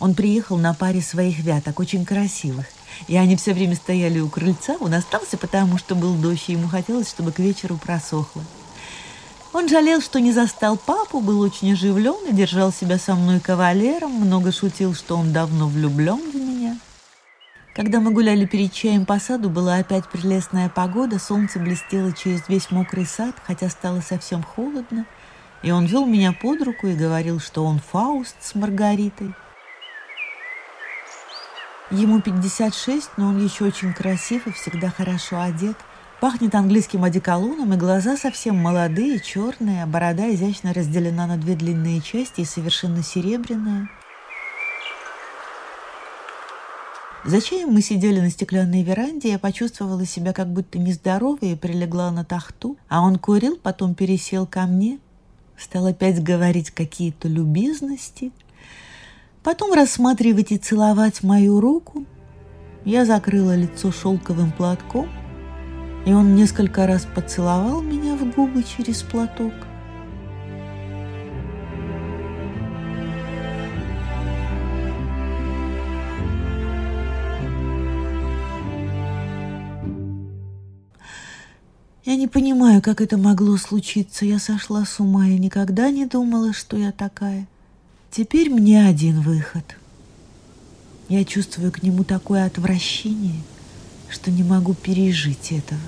Он 0.00 0.14
приехал 0.14 0.56
на 0.56 0.74
паре 0.74 1.00
своих 1.00 1.38
вяток, 1.38 1.80
очень 1.80 2.04
красивых. 2.04 2.66
И 3.08 3.16
они 3.16 3.36
все 3.36 3.52
время 3.52 3.74
стояли 3.74 4.20
у 4.20 4.28
крыльца. 4.28 4.76
Он 4.80 4.94
остался, 4.94 5.36
потому 5.36 5.78
что 5.78 5.94
был 5.94 6.14
дождь, 6.14 6.48
и 6.48 6.52
ему 6.52 6.68
хотелось, 6.68 7.08
чтобы 7.08 7.32
к 7.32 7.38
вечеру 7.38 7.76
просохло. 7.76 8.42
Он 9.52 9.68
жалел, 9.68 10.00
что 10.00 10.20
не 10.20 10.32
застал 10.32 10.76
папу, 10.76 11.20
был 11.20 11.40
очень 11.40 11.74
оживлен 11.74 12.26
и 12.28 12.34
держал 12.34 12.72
себя 12.72 12.98
со 12.98 13.14
мной 13.14 13.38
кавалером, 13.38 14.10
много 14.10 14.50
шутил, 14.50 14.94
что 14.94 15.16
он 15.16 15.32
давно 15.32 15.68
влюблен 15.68 16.18
в 16.18 16.34
меня. 16.34 16.76
Когда 17.72 18.00
мы 18.00 18.10
гуляли 18.10 18.46
перед 18.46 18.72
чаем 18.72 19.06
по 19.06 19.20
саду, 19.20 19.48
была 19.50 19.76
опять 19.76 20.08
прелестная 20.08 20.68
погода, 20.68 21.20
солнце 21.20 21.60
блестело 21.60 22.12
через 22.12 22.48
весь 22.48 22.72
мокрый 22.72 23.06
сад, 23.06 23.36
хотя 23.44 23.68
стало 23.68 24.00
совсем 24.00 24.42
холодно, 24.42 25.06
и 25.62 25.70
он 25.70 25.86
вел 25.86 26.04
меня 26.04 26.32
под 26.32 26.62
руку 26.62 26.88
и 26.88 26.94
говорил, 26.94 27.38
что 27.38 27.64
он 27.64 27.78
Фауст 27.78 28.34
с 28.40 28.56
Маргаритой. 28.56 29.34
Ему 31.94 32.20
56, 32.20 33.10
но 33.18 33.28
он 33.28 33.44
еще 33.44 33.66
очень 33.66 33.92
красив 33.92 34.48
и 34.48 34.50
всегда 34.50 34.90
хорошо 34.90 35.40
одет. 35.40 35.76
Пахнет 36.20 36.52
английским 36.56 37.04
одеколоном, 37.04 37.72
и 37.72 37.76
глаза 37.76 38.16
совсем 38.16 38.56
молодые, 38.56 39.20
черные, 39.20 39.84
а 39.84 39.86
борода 39.86 40.28
изящно 40.34 40.74
разделена 40.74 41.28
на 41.28 41.36
две 41.36 41.54
длинные 41.54 42.00
части 42.00 42.40
и 42.40 42.44
совершенно 42.44 43.04
серебряная. 43.04 43.88
За 47.24 47.40
чаем 47.40 47.68
мы 47.68 47.80
сидели 47.80 48.18
на 48.18 48.30
стеклянной 48.30 48.82
веранде, 48.82 49.30
я 49.30 49.38
почувствовала 49.38 50.04
себя 50.04 50.32
как 50.32 50.48
будто 50.52 50.80
нездоровой 50.80 51.52
и 51.52 51.56
прилегла 51.56 52.10
на 52.10 52.24
тахту, 52.24 52.76
а 52.88 53.02
он 53.02 53.20
курил, 53.20 53.56
потом 53.56 53.94
пересел 53.94 54.48
ко 54.48 54.62
мне, 54.62 54.98
стал 55.56 55.86
опять 55.86 56.20
говорить 56.20 56.72
какие-то 56.72 57.28
любезности– 57.28 58.32
Потом 59.44 59.74
рассматривать 59.74 60.52
и 60.52 60.56
целовать 60.56 61.22
мою 61.22 61.60
руку. 61.60 62.06
Я 62.86 63.04
закрыла 63.04 63.54
лицо 63.54 63.92
шелковым 63.92 64.52
платком, 64.52 65.06
и 66.06 66.12
он 66.14 66.34
несколько 66.34 66.86
раз 66.86 67.06
поцеловал 67.14 67.82
меня 67.82 68.16
в 68.16 68.34
губы 68.34 68.62
через 68.62 69.02
платок. 69.02 69.52
Я 82.06 82.16
не 82.16 82.28
понимаю, 82.28 82.80
как 82.80 83.02
это 83.02 83.18
могло 83.18 83.58
случиться. 83.58 84.24
Я 84.24 84.38
сошла 84.38 84.86
с 84.86 85.00
ума 85.00 85.28
и 85.28 85.38
никогда 85.38 85.90
не 85.90 86.06
думала, 86.06 86.54
что 86.54 86.78
я 86.78 86.92
такая. 86.92 87.46
Теперь 88.16 88.48
мне 88.48 88.86
один 88.86 89.22
выход. 89.22 89.64
Я 91.08 91.24
чувствую 91.24 91.72
к 91.72 91.82
нему 91.82 92.04
такое 92.04 92.46
отвращение, 92.46 93.40
что 94.08 94.30
не 94.30 94.44
могу 94.44 94.72
пережить 94.72 95.50
этого. 95.50 95.80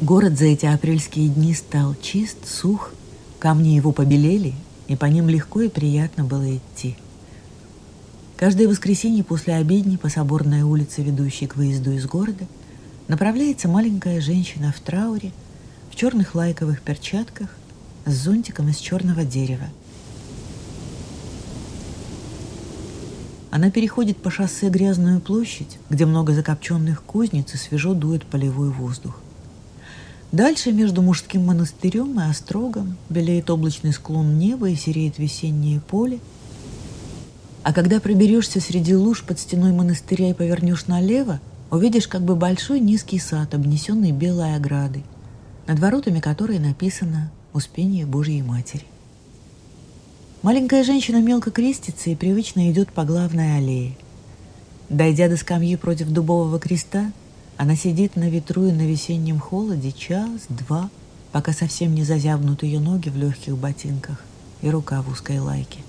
Город 0.00 0.36
за 0.36 0.46
эти 0.46 0.66
апрельские 0.66 1.28
дни 1.28 1.54
стал 1.54 1.94
чист, 2.02 2.38
сух, 2.44 2.92
камни 3.38 3.68
его 3.68 3.92
побелели, 3.92 4.52
и 4.88 4.96
по 4.96 5.04
ним 5.04 5.28
легко 5.28 5.60
и 5.60 5.68
приятно 5.68 6.24
было 6.24 6.56
идти. 6.56 6.96
Каждое 8.36 8.66
воскресенье 8.66 9.22
после 9.22 9.54
обедни 9.54 9.94
по 9.94 10.08
соборной 10.08 10.62
улице, 10.62 11.02
ведущей 11.02 11.46
к 11.46 11.54
выезду 11.54 11.92
из 11.92 12.04
города– 12.06 12.44
направляется 13.10 13.66
маленькая 13.66 14.20
женщина 14.20 14.72
в 14.72 14.78
трауре, 14.78 15.32
в 15.90 15.96
черных 15.96 16.36
лайковых 16.36 16.80
перчатках, 16.80 17.48
с 18.06 18.12
зонтиком 18.12 18.68
из 18.68 18.76
черного 18.76 19.24
дерева. 19.24 19.66
Она 23.50 23.72
переходит 23.72 24.16
по 24.18 24.30
шоссе 24.30 24.68
грязную 24.68 25.20
площадь, 25.20 25.78
где 25.90 26.06
много 26.06 26.32
закопченных 26.32 27.02
кузнец 27.02 27.52
и 27.52 27.56
свежо 27.56 27.94
дует 27.94 28.24
полевой 28.24 28.70
воздух. 28.70 29.20
Дальше 30.30 30.70
между 30.70 31.02
мужским 31.02 31.46
монастырем 31.46 32.20
и 32.20 32.30
острогом 32.30 32.96
белеет 33.08 33.50
облачный 33.50 33.92
склон 33.92 34.38
неба 34.38 34.70
и 34.70 34.76
сереет 34.76 35.18
весеннее 35.18 35.80
поле. 35.80 36.20
А 37.64 37.72
когда 37.72 37.98
проберешься 37.98 38.60
среди 38.60 38.94
луж 38.94 39.24
под 39.24 39.40
стеной 39.40 39.72
монастыря 39.72 40.30
и 40.30 40.32
повернешь 40.32 40.86
налево, 40.86 41.40
увидишь 41.70 42.08
как 42.08 42.22
бы 42.22 42.36
большой 42.36 42.80
низкий 42.80 43.18
сад, 43.18 43.54
обнесенный 43.54 44.12
белой 44.12 44.56
оградой, 44.56 45.04
над 45.66 45.78
воротами 45.78 46.20
которой 46.20 46.58
написано 46.58 47.30
«Успение 47.52 48.06
Божьей 48.06 48.42
Матери». 48.42 48.84
Маленькая 50.42 50.84
женщина 50.84 51.20
мелко 51.20 51.50
крестится 51.50 52.10
и 52.10 52.16
привычно 52.16 52.70
идет 52.70 52.92
по 52.92 53.04
главной 53.04 53.58
аллее. 53.58 53.96
Дойдя 54.88 55.28
до 55.28 55.36
скамьи 55.36 55.76
против 55.76 56.08
дубового 56.08 56.58
креста, 56.58 57.12
она 57.56 57.76
сидит 57.76 58.16
на 58.16 58.28
ветру 58.28 58.64
и 58.64 58.72
на 58.72 58.86
весеннем 58.86 59.38
холоде 59.38 59.92
час, 59.92 60.46
два, 60.48 60.88
пока 61.30 61.52
совсем 61.52 61.94
не 61.94 62.04
зазябнут 62.04 62.62
ее 62.62 62.80
ноги 62.80 63.10
в 63.10 63.16
легких 63.16 63.56
ботинках 63.56 64.24
и 64.62 64.70
рука 64.70 65.02
в 65.02 65.10
узкой 65.10 65.40
лайке. 65.40 65.80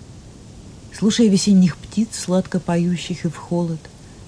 Слушая 0.93 1.29
весенних 1.29 1.77
птиц, 1.77 2.09
сладко 2.11 2.59
поющих 2.59 3.25
и 3.25 3.29
в 3.29 3.37
холод, 3.37 3.79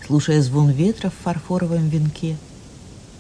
слушая 0.05 0.41
звон 0.41 0.69
ветра 0.69 1.09
в 1.09 1.23
фарфоровом 1.23 1.87
венке. 1.87 2.37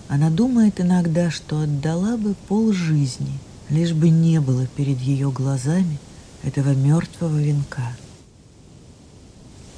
Она 0.09 0.29
думает 0.29 0.81
иногда, 0.81 1.31
что 1.31 1.61
отдала 1.61 2.17
бы 2.17 2.35
пол 2.47 2.73
жизни, 2.73 3.39
лишь 3.69 3.93
бы 3.93 4.09
не 4.09 4.41
было 4.41 4.67
перед 4.67 4.99
ее 4.99 5.31
глазами 5.31 5.97
этого 6.43 6.73
мертвого 6.73 7.37
венка. 7.37 7.95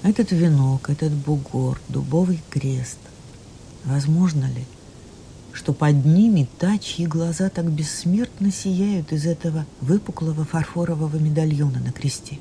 Этот 0.01 0.31
венок, 0.31 0.89
этот 0.89 1.13
бугор, 1.13 1.79
дубовый 1.89 2.41
крест. 2.49 2.97
Возможно 3.85 4.45
ли, 4.45 4.65
что 5.53 5.73
под 5.73 6.05
ними 6.05 6.47
та, 6.57 6.77
чьи 6.79 7.05
глаза 7.05 7.49
так 7.49 7.71
бессмертно 7.71 8.51
сияют 8.51 9.13
из 9.13 9.25
этого 9.25 9.65
выпуклого 9.79 10.43
фарфорового 10.43 11.17
медальона 11.17 11.79
на 11.79 11.91
кресте? 11.91 12.39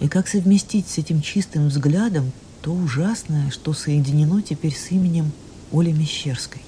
И 0.00 0.08
как 0.08 0.28
совместить 0.28 0.88
с 0.88 0.98
этим 0.98 1.22
чистым 1.22 1.68
взглядом 1.68 2.32
то 2.62 2.72
ужасное, 2.72 3.50
что 3.50 3.72
соединено 3.72 4.42
теперь 4.42 4.74
с 4.74 4.90
именем 4.90 5.30
Оли 5.72 5.92
Мещерской. 5.92 6.62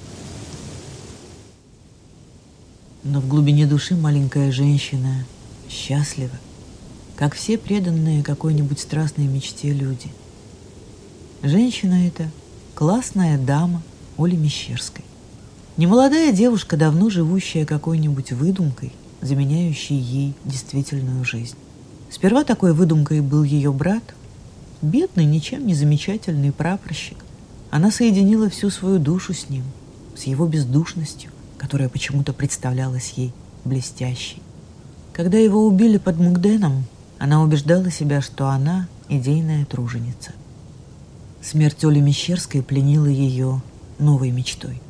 Но 3.03 3.21
в 3.21 3.29
глубине 3.29 3.67
души 3.67 3.97
маленькая 3.97 4.53
женщина 4.53 5.25
счастлива, 5.69 6.37
как 7.17 7.35
все 7.35 7.59
преданные 7.59 8.23
какой-нибудь 8.23 8.79
страстной 8.79 9.27
мечте 9.27 9.73
люди. 9.73 10.09
Женщина 11.43 12.07
эта– 12.07 12.31
классная 12.75 13.39
дама 13.39 13.83
Оли 14.19 14.37
Мещерской. 14.37 15.05
Немолодая 15.77 16.33
девушка, 16.33 16.77
давно 16.77 17.09
живущая 17.09 17.65
какой-нибудь 17.65 18.33
выдумкой, 18.33 18.93
заменяющей 19.23 19.97
ей 19.97 20.35
действительную 20.45 21.25
жизнь. 21.25 21.57
Сперва 22.11 22.45
такой 22.45 22.75
выдумкой 22.75 23.21
был 23.23 23.45
ее 23.45 23.73
брат, 23.73 24.03
бедный, 24.83 25.25
ничем 25.25 25.67
не 25.67 25.75
замечательный 25.75 26.53
прапорщик. 26.53 27.19
Она 27.71 27.91
соединила 27.91 28.49
всю 28.49 28.71
свою 28.71 28.99
душу 28.99 29.33
с 29.35 29.49
ним, 29.49 29.65
с 30.17 30.25
его 30.25 30.47
бездушностью, 30.47 31.31
которая 31.59 31.89
почему-то 31.89 32.33
представлялась 32.33 33.13
ей 33.17 33.33
блестящей. 33.65 34.43
Когда 35.13 35.39
его 35.39 35.67
убили 35.67 35.99
под 35.99 36.19
Мугденом, 36.19 36.85
она 37.19 37.43
убеждала 37.43 37.91
себя, 37.91 38.21
что 38.21 38.49
она 38.49 38.89
идейная 39.09 39.65
труженица. 39.67 40.33
Смерть 41.43 41.85
Оли 41.85 42.01
Мещерской 42.01 42.63
пленила 42.63 43.07
ее 43.07 43.63
новой 43.99 44.31
мечтой. 44.31 44.81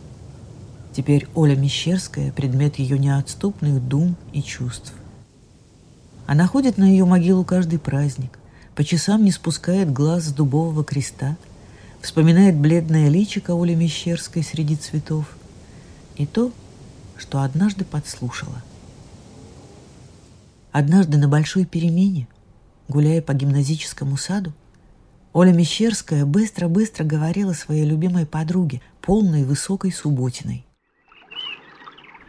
Теперь 0.92 1.28
Оля 1.34 1.54
Мещерская– 1.54 2.32
предмет 2.36 2.78
ее 2.78 2.98
неотступных 2.98 3.86
дум 3.86 4.16
и 4.32 4.42
чувств. 4.42 4.92
Она 6.26 6.46
ходит 6.46 6.78
на 6.78 6.84
ее 6.84 7.04
могилу 7.04 7.44
каждый 7.44 7.78
праздник, 7.78 8.39
по 8.74 8.84
часам 8.84 9.24
не 9.24 9.32
спускает 9.32 9.92
глаз 9.92 10.24
с 10.24 10.32
дубового 10.32 10.84
креста, 10.84 11.36
вспоминает 12.00 12.56
бледное 12.56 13.08
личико 13.08 13.52
Оли 13.52 13.74
Мещерской 13.74 14.42
среди 14.42 14.76
цветов 14.76 15.36
и 16.16 16.26
то, 16.26 16.52
что 17.16 17.42
однажды 17.42 17.84
подслушала. 17.84 18.62
Однажды 20.72 21.18
на 21.18 21.28
большой 21.28 21.64
перемене, 21.64 22.28
гуляя 22.88 23.20
по 23.20 23.34
гимназическому 23.34 24.16
саду, 24.16 24.52
Оля 25.32 25.52
Мещерская 25.52 26.24
быстро-быстро 26.24 27.04
говорила 27.04 27.52
своей 27.52 27.84
любимой 27.84 28.26
подруге, 28.26 28.80
полной 29.00 29.44
высокой 29.44 29.92
субботиной. 29.92 30.64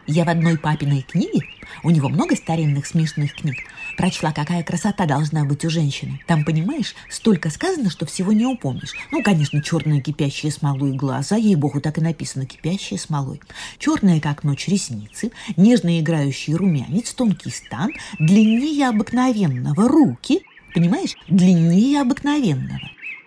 Я 0.06 0.24
в 0.24 0.28
одной 0.28 0.58
папиной 0.58 1.02
книге, 1.02 1.46
у 1.84 1.90
него 1.90 2.08
много 2.08 2.34
старинных 2.34 2.86
смешных 2.86 3.36
книг, 3.36 3.58
прочла, 3.96 4.32
какая 4.32 4.64
красота 4.64 5.06
должна 5.06 5.44
быть 5.44 5.64
у 5.64 5.70
женщины. 5.70 6.20
Там, 6.26 6.44
понимаешь, 6.44 6.96
столько 7.08 7.50
сказано, 7.50 7.88
что 7.88 8.04
всего 8.04 8.32
не 8.32 8.44
упомнишь. 8.44 8.94
Ну, 9.12 9.22
конечно, 9.22 9.62
черные 9.62 10.00
кипящие 10.00 10.50
смолой 10.50 10.92
глаза, 10.92 11.36
ей-богу, 11.36 11.80
так 11.80 11.98
и 11.98 12.00
написано 12.00 12.46
кипящие 12.46 12.98
смолой. 12.98 13.40
Черные, 13.78 14.20
как 14.20 14.42
ночь, 14.42 14.66
ресницы, 14.66 15.30
нежно 15.56 16.00
играющий 16.00 16.54
румянец, 16.54 17.12
тонкий 17.14 17.50
стан, 17.50 17.92
длиннее 18.18 18.88
обыкновенного 18.88 19.88
руки, 19.88 20.42
понимаешь, 20.74 21.14
длиннее 21.28 22.00
обыкновенного. 22.00 22.80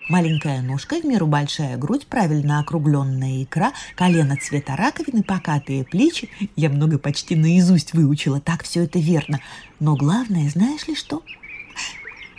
Маленькая 0.07 0.61
ножка, 0.61 1.01
в 1.01 1.03
меру 1.03 1.25
большая 1.25 1.77
грудь, 1.77 2.05
правильно 2.05 2.59
округленная 2.59 3.43
икра, 3.43 3.73
колено 3.95 4.37
цвета 4.37 4.75
раковины, 4.75 5.23
покатые 5.23 5.83
плечи. 5.83 6.29
Я 6.55 6.69
много 6.69 6.99
почти 6.99 7.35
наизусть 7.35 7.93
выучила, 7.93 8.39
так 8.39 8.63
все 8.63 8.83
это 8.83 8.99
верно. 8.99 9.39
Но 9.79 9.95
главное, 9.95 10.47
знаешь 10.49 10.87
ли 10.87 10.95
что? 10.95 11.23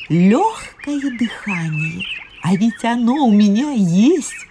Легкое 0.09 1.19
дыхание. 1.19 2.05
А 2.43 2.55
ведь 2.55 2.85
оно 2.85 3.27
у 3.27 3.33
меня 3.33 3.73
есть. 3.73 4.47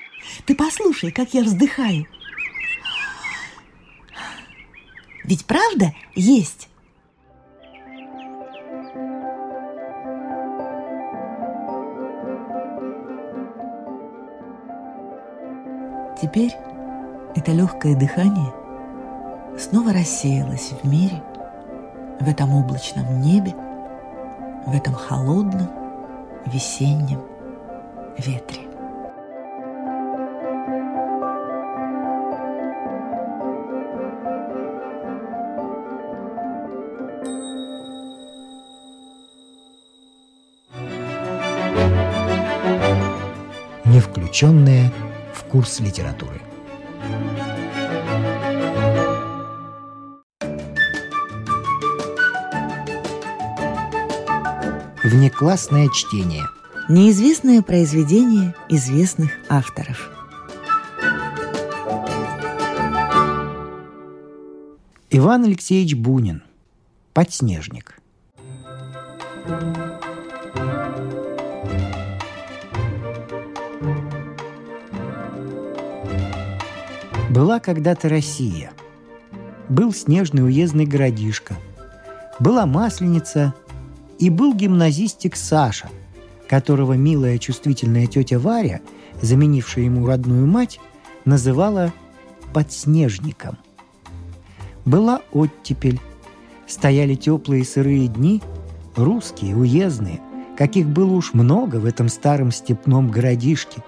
Ты 0.46 0.54
послушай, 0.54 1.12
как 1.12 1.34
я 1.34 1.44
вздыхаю. 1.44 2.06
Ведь 5.24 5.46
правда 5.46 5.94
есть? 6.16 6.68
Теперь 16.36 16.58
это 17.34 17.54
легкое 17.54 17.96
дыхание 17.96 18.51
снова 19.57 19.94
рассеялось 19.94 20.74
в 20.74 20.86
мире, 20.86 21.24
в 22.20 22.27
этом 22.27 22.53
облачном 22.53 23.22
небе, 23.22 23.53
в 24.66 24.75
этом 24.75 24.96
холодном 24.96 25.70
весеннем 26.46 27.22
ветре. 28.18 28.64
Не 43.86 44.01
включенная 44.01 44.92
в 45.00 45.04
курс 45.55 45.79
литературы. 45.79 46.41
Внеклассное 55.01 55.87
чтение. 55.94 56.44
Неизвестное 56.89 57.61
произведение 57.61 58.53
известных 58.68 59.31
авторов. 59.48 60.11
Иван 65.09 65.46
Алексеевич 65.46 65.96
Бунин. 65.96 66.44
Подснежник. 67.13 67.98
Была 77.36 77.60
когда-то 77.60 78.08
Россия. 78.08 78.72
Был 79.68 79.94
снежный 79.94 80.46
уездный 80.46 80.86
городишко. 80.86 81.58
Была 82.40 82.66
масленица 82.66 83.54
и 84.20 84.30
был 84.30 84.54
гимназистик 84.54 85.36
Саша, 85.36 85.90
которого 86.48 86.94
милая 86.94 87.38
чувствительная 87.38 88.08
тетя 88.08 88.40
Варя, 88.40 88.80
заменившая 89.22 89.84
ему 89.84 90.08
родную 90.08 90.48
мать, 90.48 90.80
называла 91.26 91.92
подснежником. 92.54 93.58
Была 94.86 95.20
оттепель. 95.34 96.00
Стояли 96.68 97.16
теплые 97.16 97.66
сырые 97.66 98.08
дни, 98.08 98.42
русские, 98.96 99.58
уездные, 99.58 100.22
каких 100.58 100.88
было 100.88 101.12
уж 101.12 101.34
много 101.34 101.82
в 101.82 101.86
этом 101.86 102.08
старом 102.08 102.54
степном 102.54 103.12
городишке. 103.12 103.84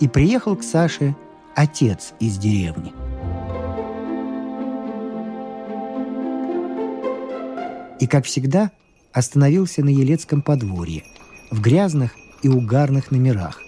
И 0.00 0.08
приехал 0.08 0.56
к 0.56 0.62
Саше– 0.62 1.14
отец 1.58 2.14
из 2.20 2.38
деревни. 2.38 2.92
И, 7.98 8.06
как 8.06 8.26
всегда, 8.26 8.70
остановился 9.12 9.82
на 9.82 9.88
Елецком 9.88 10.40
подворье, 10.40 11.02
в 11.50 11.60
грязных 11.60 12.12
и 12.42 12.48
угарных 12.48 13.10
номерах. 13.10 13.60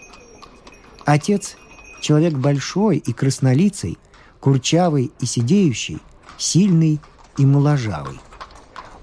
Отец– 1.04 1.56
человек 2.00 2.34
большой 2.34 2.98
и 2.98 3.12
краснолицый, 3.12 3.98
курчавый 4.38 5.10
и 5.18 5.26
сидеющий, 5.26 5.98
сильный 6.38 7.00
и 7.38 7.44
моложавый. 7.44 8.20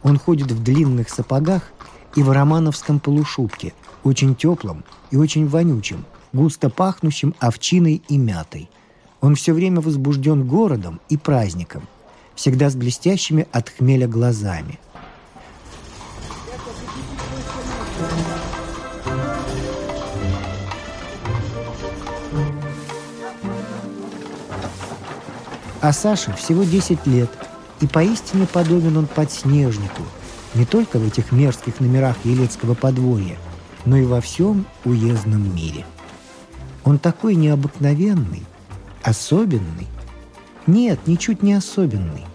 Он 0.02 0.18
ходит 0.18 0.50
в 0.50 0.64
длинных 0.64 1.10
сапогах 1.10 1.64
и 2.16 2.24
в 2.24 2.32
романовском 2.32 3.02
полушубке, 3.02 3.74
очень 4.06 4.34
теплом 4.34 4.86
и 5.12 5.18
очень 5.18 5.46
вонючем, 5.46 6.06
густо 6.32 6.70
пахнущим 6.70 7.36
овчиной 7.40 8.02
и 8.08 8.18
мятой. 8.18 8.70
Он 9.22 9.36
все 9.36 9.54
время 9.54 9.82
возбужден 9.82 10.48
городом 10.48 11.02
и 11.10 11.18
праздником, 11.18 11.88
всегда 12.36 12.70
с 12.70 12.76
блестящими 12.76 13.48
от 13.52 13.70
хмеля 13.70 14.08
глазами. 14.08 14.80
А 25.82 25.94
Саше 25.94 26.34
всего 26.34 26.64
10 26.64 27.06
лет, 27.08 27.30
и 27.82 27.88
поистине 27.88 28.46
подобен 28.46 28.98
он 28.98 29.08
подснежнику, 29.08 30.04
не 30.54 30.66
только 30.66 31.00
в 31.00 31.08
этих 31.08 31.32
мерзких 31.32 31.80
номерах 31.80 32.18
Елецкого 32.24 32.74
подворья, 32.74 33.38
но 33.86 33.96
и 33.98 34.04
во 34.04 34.22
всем 34.22 34.66
уездном 34.86 35.56
мире. 35.56 35.86
Он 36.84 37.00
такой 37.00 37.36
необыкновенный– 37.36 38.44
Особенный? 39.08 39.88
Нет, 40.68 41.00
ничуть 41.08 41.42
не 41.42 41.54
особенный. 41.54 42.26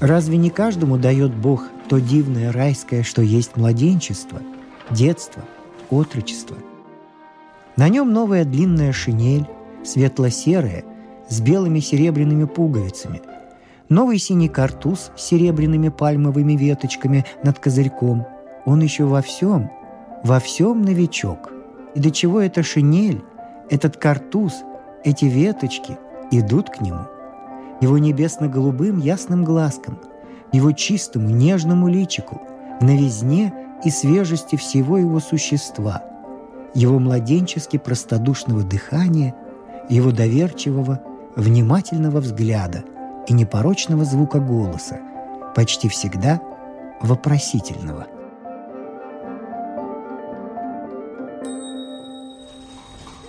Разве 0.00 0.36
не 0.36 0.50
каждому 0.50 0.98
дает 0.98 1.34
Бог 1.34 1.64
то 1.88 1.98
дивное 1.98 2.52
райское, 2.52 3.02
что 3.02 3.22
есть 3.22 3.56
младенчество, 3.56 4.38
детство, 4.90 5.42
отрочество? 5.88 6.58
На 7.78 7.88
нем 7.88 8.12
новая 8.12 8.44
длинная 8.44 8.92
шинель, 8.92 9.46
светло-серая, 9.82 10.84
с 11.30 11.40
белыми 11.40 11.80
серебряными 11.80 12.44
пуговицами, 12.44 13.22
новый 13.88 14.18
синий 14.18 14.50
картуз 14.50 15.12
с 15.16 15.22
серебряными 15.22 15.88
пальмовыми 15.88 16.52
веточками 16.52 17.24
над 17.42 17.58
козырьком. 17.60 18.26
Он 18.66 18.82
еще 18.82 19.04
во 19.04 19.22
всем, 19.22 19.70
во 20.22 20.38
всем 20.38 20.82
новичок. 20.82 21.50
И 21.94 21.98
до 21.98 22.10
чего 22.10 22.42
эта 22.42 22.62
шинель, 22.62 23.22
Этот 23.70 23.96
картуз, 23.96 24.52
эти 25.02 25.24
веточки 25.24 25.96
идут 26.30 26.70
к 26.70 26.80
нему. 26.80 27.06
Его 27.80 27.98
небесно-голубым 27.98 28.98
ясным 28.98 29.44
глазкам, 29.44 29.98
его 30.52 30.72
чистому 30.72 31.30
нежному 31.30 31.88
личику, 31.88 32.42
новизне 32.80 33.52
и 33.84 33.90
свежести 33.90 34.56
всего 34.56 34.98
его 34.98 35.20
существа, 35.20 36.02
его 36.74 36.98
младенчески 36.98 37.78
простодушного 37.78 38.62
дыхания, 38.62 39.34
его 39.88 40.12
доверчивого, 40.12 41.00
внимательного 41.36 42.20
взгляда 42.20 42.84
и 43.26 43.32
непорочного 43.32 44.04
звука 44.04 44.40
голоса, 44.40 45.00
почти 45.54 45.88
всегда 45.88 46.40
вопросительного– 47.00 48.06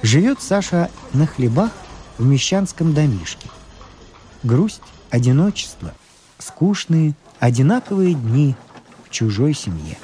Живет 0.04 0.42
Саша 0.42 0.90
на 1.14 1.28
хлебах 1.28 1.72
в 2.22 2.26
мещанском 2.26 2.94
домишке. 2.94 3.50
Грусть, 4.44 4.84
одиночество, 5.10 5.92
скучные, 6.38 7.16
одинаковые 7.40 8.14
дни 8.14 8.56
в 9.04 9.10
чужой 9.10 9.56
семье. 9.56 9.98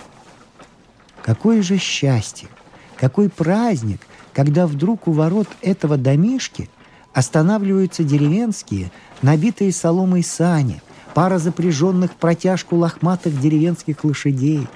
Какое 1.21 1.61
же 1.61 1.77
счастье, 1.77 2.47
какой 2.95 3.29
праздник, 3.29 4.01
когда 4.33 4.65
вдруг 4.65 5.07
у 5.07 5.11
ворот 5.11 5.47
этого 5.61 5.95
домишки 5.95 6.71
останавливаются 7.13 8.03
деревенские, 8.03 8.91
набитые 9.21 9.71
соломой 9.71 10.23
сани, 10.23 10.81
пара 11.13 11.37
запряженных 11.37 12.15
протяжку 12.15 12.77
лохматых 12.77 13.39
деревенских 13.39 14.03
лошадей. 14.03 14.67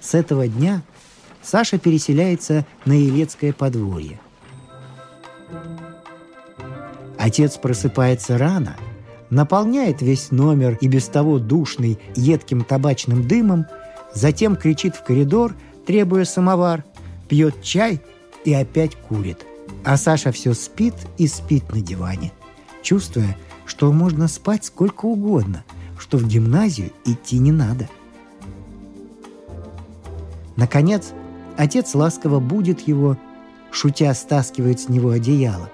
С 0.00 0.14
этого 0.14 0.48
дня 0.48 0.80
Саша 1.42 1.78
переселяется 1.78 2.64
на 2.86 2.92
Елецкое 2.92 3.52
подворье. 3.52 4.18
Отец 7.22 7.56
просыпается 7.56 8.36
рано, 8.36 8.76
наполняет 9.30 10.02
весь 10.02 10.32
номер 10.32 10.76
и 10.80 10.88
без 10.88 11.06
того 11.06 11.38
душный 11.38 12.00
едким 12.16 12.64
табачным 12.64 13.28
дымом, 13.28 13.66
затем 14.12 14.56
кричит 14.56 14.96
в 14.96 15.04
коридор, 15.04 15.54
требуя 15.86 16.24
самовар, 16.24 16.84
пьет 17.28 17.62
чай 17.62 18.00
и 18.44 18.52
опять 18.52 18.96
курит. 18.96 19.46
А 19.84 19.96
Саша 19.96 20.32
все 20.32 20.52
спит 20.52 20.94
и 21.16 21.28
спит 21.28 21.72
на 21.72 21.80
диване, 21.80 22.32
чувствуя, 22.82 23.36
что 23.66 23.92
можно 23.92 24.26
спать 24.26 24.64
сколько 24.64 25.06
угодно, 25.06 25.62
что 26.00 26.18
в 26.18 26.26
гимназию 26.26 26.90
идти 27.04 27.38
не 27.38 27.52
надо. 27.52 27.88
Наконец, 30.56 31.12
Отец 31.56 31.94
ласково 31.94 32.40
будет 32.40 32.80
его, 32.88 33.16
шутя 33.70 34.12
стаскивает 34.14 34.80
с 34.80 34.88
него 34.88 35.10
одеяло. 35.10 35.70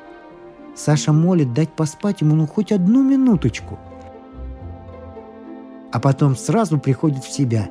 Саша 0.79 1.13
молит 1.13 1.53
дать 1.53 1.71
поспать 1.71 2.21
ему 2.21 2.37
ну 2.37 2.47
хоть 2.47 2.71
одну 2.71 3.03
минуточку. 3.03 3.81
А 5.91 5.99
потом 5.99 6.37
сразу 6.37 6.79
приходит 6.79 7.25
в 7.25 7.33
себя. 7.33 7.69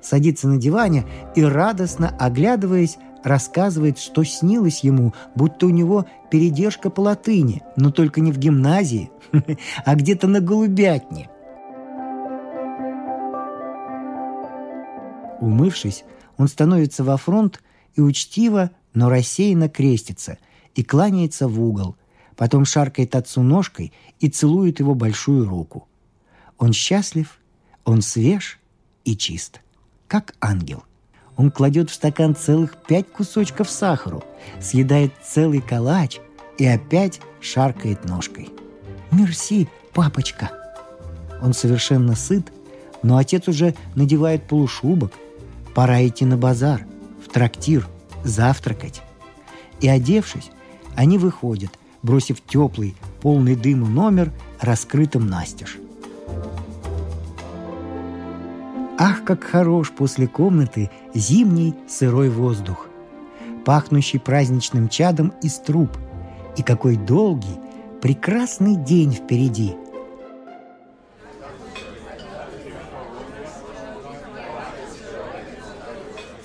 Садится 0.00 0.48
на 0.48 0.56
диване 0.56 1.04
и, 1.36 1.44
радостно 1.44 2.16
оглядываясь, 2.18 2.96
рассказывает, 3.22 3.98
что 3.98 4.24
снилось 4.24 4.80
ему, 4.80 5.12
будто 5.34 5.66
у 5.66 5.70
него 5.70 6.06
передержка 6.30 6.88
по 6.88 7.02
латыни, 7.02 7.62
но 7.76 7.90
только 7.90 8.22
не 8.22 8.32
в 8.32 8.38
гимназии, 8.38 9.10
а 9.84 9.94
где-то 9.94 10.28
на 10.28 10.40
голубятне. 10.40 11.28
Умывшись, 15.38 16.04
он 16.38 16.48
становится 16.48 17.04
во 17.04 17.18
фронт 17.18 17.62
и 17.94 18.00
учтиво, 18.00 18.70
но 18.94 19.10
рассеянно 19.10 19.68
крестится 19.68 20.38
и 20.74 20.82
кланяется 20.82 21.48
в 21.48 21.62
угол, 21.62 21.96
потом 22.36 22.64
шаркает 22.64 23.14
отцу 23.14 23.42
ножкой 23.42 23.92
и 24.20 24.28
целует 24.28 24.80
его 24.80 24.94
большую 24.94 25.48
руку. 25.48 25.88
Он 26.58 26.72
счастлив, 26.72 27.38
он 27.84 28.02
свеж 28.02 28.58
и 29.04 29.16
чист, 29.16 29.60
как 30.08 30.34
ангел. 30.40 30.84
Он 31.36 31.50
кладет 31.50 31.90
в 31.90 31.94
стакан 31.94 32.36
целых 32.36 32.76
пять 32.86 33.10
кусочков 33.10 33.70
сахару, 33.70 34.22
съедает 34.60 35.12
целый 35.24 35.60
калач 35.60 36.20
и 36.58 36.66
опять 36.66 37.20
шаркает 37.40 38.04
ножкой. 38.04 38.50
«Мерси, 39.10 39.68
папочка!» 39.92 40.50
Он 41.40 41.52
совершенно 41.52 42.14
сыт, 42.14 42.52
но 43.02 43.16
отец 43.16 43.48
уже 43.48 43.74
надевает 43.94 44.46
полушубок, 44.46 45.12
Пора 45.74 46.06
идти 46.06 46.26
на 46.26 46.36
базар, 46.36 46.86
в 47.24 47.32
трактир, 47.32 47.88
завтракать. 48.24 49.00
И 49.80 49.88
одевшись, 49.88 50.50
они 50.96 51.18
выходят, 51.18 51.70
бросив 52.02 52.40
теплый, 52.40 52.94
полный 53.20 53.56
дыму 53.56 53.86
номер 53.86 54.32
раскрытым 54.60 55.26
настежь. 55.26 55.78
Ах, 58.98 59.24
как 59.24 59.42
хорош 59.42 59.90
после 59.90 60.26
комнаты 60.26 60.90
зимний 61.14 61.74
сырой 61.88 62.28
воздух, 62.28 62.88
пахнущий 63.64 64.20
праздничным 64.20 64.88
чадом 64.88 65.32
из 65.42 65.58
труб, 65.58 65.90
и 66.56 66.62
какой 66.62 66.96
долгий, 66.96 67.58
прекрасный 68.00 68.76
день 68.76 69.12
впереди– 69.12 69.74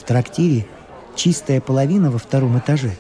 трактире 0.08 0.66
чистая 1.16 1.62
половина 1.62 2.10
во 2.10 2.18
втором 2.18 2.58
этаже. 2.58 2.92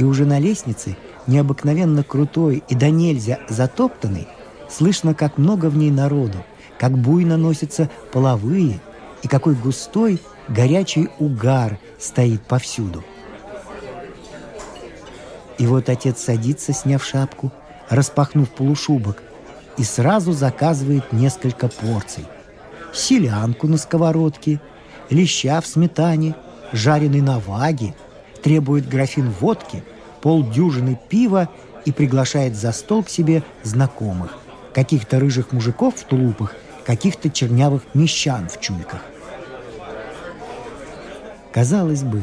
И 0.00 0.02
уже 0.02 0.24
на 0.24 0.38
лестнице, 0.38 0.96
необыкновенно 1.26 2.02
крутой 2.02 2.62
и 2.70 2.74
до 2.74 2.88
нельзя 2.88 3.38
затоптанной, 3.50 4.26
слышно, 4.70 5.12
как 5.12 5.36
много 5.36 5.66
в 5.66 5.76
ней 5.76 5.90
народу, 5.90 6.38
как 6.78 6.96
буйно 6.96 7.36
носятся 7.36 7.90
половые, 8.10 8.80
и 9.22 9.28
какой 9.28 9.54
густой 9.54 10.18
горячий 10.48 11.10
угар 11.18 11.78
стоит 11.98 12.40
повсюду. 12.40 13.04
И 15.58 15.66
вот 15.66 15.90
отец 15.90 16.18
садится, 16.18 16.72
сняв 16.72 17.04
шапку, 17.04 17.52
распахнув 17.90 18.48
полушубок, 18.48 19.22
и 19.76 19.84
сразу 19.84 20.32
заказывает 20.32 21.12
несколько 21.12 21.68
порций. 21.68 22.24
Селянку 22.94 23.68
на 23.68 23.76
сковородке– 23.76 24.62
леща 25.10 25.60
в 25.60 25.66
сметане, 25.66 26.34
жареный 26.72 27.20
на 27.20 27.38
ваге, 27.38 27.94
требует 28.42 28.88
графин 28.88 29.30
водки, 29.40 29.84
полдюжины 30.22 30.98
пива 31.08 31.48
и 31.84 31.92
приглашает 31.92 32.56
за 32.56 32.72
стол 32.72 33.04
к 33.04 33.08
себе 33.08 33.42
знакомых, 33.62 34.38
каких-то 34.74 35.18
рыжих 35.18 35.52
мужиков 35.52 35.96
в 35.96 36.04
тулупах, 36.04 36.54
каких-то 36.84 37.30
чернявых 37.30 37.82
мещан 37.94 38.48
в 38.48 38.60
чуйках. 38.60 39.02
Казалось 41.52 42.02
бы, 42.02 42.22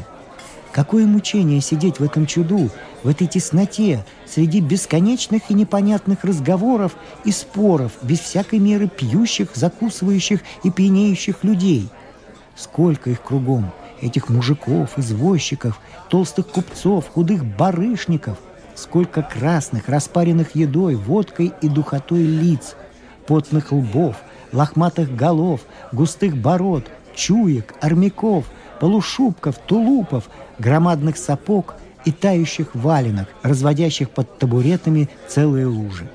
какое 0.71 1.05
мучение 1.05 1.61
сидеть 1.61 1.99
в 1.99 2.03
этом 2.03 2.25
чуду, 2.25 2.69
в 3.03 3.09
этой 3.09 3.27
тесноте, 3.27 4.05
среди 4.25 4.61
бесконечных 4.61 5.43
и 5.49 5.53
непонятных 5.53 6.23
разговоров 6.23 6.95
и 7.25 7.31
споров, 7.31 7.93
без 8.01 8.19
всякой 8.19 8.59
меры 8.59 8.87
пьющих, 8.87 9.49
закусывающих 9.55 10.41
и 10.63 10.71
пьянеющих 10.71 11.43
людей– 11.43 11.89
Сколько 12.57 13.11
их 13.11 13.21
кругом, 13.21 13.71
этих 14.01 14.29
мужиков, 14.29 14.97
извозчиков, 14.97 15.79
толстых 16.09 16.47
купцов, 16.47 17.07
худых 17.09 17.45
барышников. 17.45 18.37
Сколько 18.75 19.23
красных, 19.23 19.89
распаренных 19.89 20.55
едой, 20.55 20.95
водкой 20.95 21.51
и 21.61 21.67
духотой 21.67 22.23
лиц, 22.23 22.75
потных 23.25 23.71
лбов, 23.71 24.17
лохматых 24.51 25.15
голов, 25.15 25.61
густых 25.91 26.37
бород, 26.37 26.85
чуек, 27.15 27.73
армяков, 27.81 28.45
полушубков, 28.79 29.57
тулупов, 29.57 30.29
громадных 30.59 31.17
сапог 31.17 31.75
и 32.05 32.11
тающих 32.11 32.75
валенок, 32.75 33.27
разводящих 33.41 34.09
под 34.11 34.37
табуретами 34.37 35.09
целые 35.27 35.65
лужи. 35.65 36.07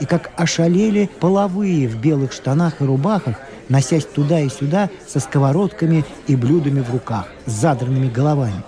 И 0.00 0.04
как 0.06 0.30
ошалели 0.36 1.10
половые 1.18 1.88
в 1.88 2.00
белых 2.00 2.32
штанах 2.32 2.80
и 2.80 2.84
рубахах, 2.84 3.36
носясь 3.68 4.04
туда 4.04 4.40
и 4.40 4.48
сюда 4.48 4.90
со 5.06 5.20
сковородками 5.20 6.04
и 6.26 6.36
блюдами 6.36 6.80
в 6.80 6.90
руках, 6.90 7.28
с 7.46 7.52
задранными 7.52 8.08
головами. 8.08 8.62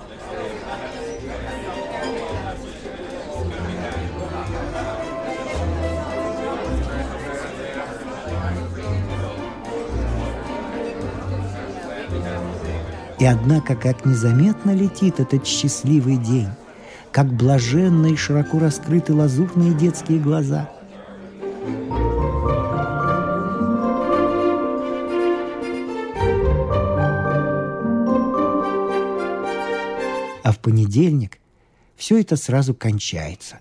И 13.18 13.24
однако, 13.26 13.74
как 13.74 14.06
незаметно 14.06 14.70
летит 14.70 15.20
этот 15.20 15.46
счастливый 15.46 16.16
день, 16.16 16.48
как 17.12 17.26
блаженно 17.26 18.06
и 18.06 18.16
широко 18.16 18.58
раскрыты 18.58 19.12
лазурные 19.12 19.74
детские 19.74 20.18
глаза– 20.18 20.70
А 30.50 30.52
в 30.52 30.58
понедельник 30.58 31.38
все 31.94 32.20
это 32.20 32.34
сразу 32.34 32.74
кончается. 32.74 33.60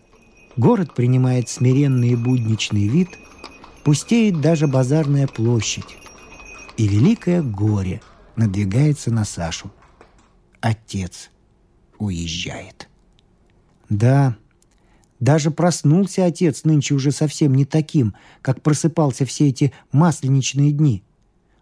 Город 0.58 0.96
принимает 0.96 1.48
смиренный 1.48 2.14
и 2.14 2.16
будничный 2.16 2.88
вид, 2.88 3.10
пустеет 3.84 4.42
даже 4.42 4.66
базарная 4.66 5.28
площадь. 5.28 6.00
И 6.78 6.88
великое 6.88 7.44
горе 7.44 8.02
надвигается 8.36 9.12
на 9.12 9.24
Сашу. 9.24 9.72
Отец 10.62 11.30
уезжает. 12.00 12.90
Да, 13.90 14.36
даже 15.20 15.52
проснулся 15.52 16.26
отец 16.26 16.64
нынче 16.64 16.96
уже 16.96 17.12
совсем 17.12 17.54
не 17.54 17.66
таким, 17.66 18.16
как 18.42 18.64
просыпался 18.64 19.28
все 19.28 19.50
эти 19.50 19.74
масленичные 19.92 20.72
дни. 20.72 21.04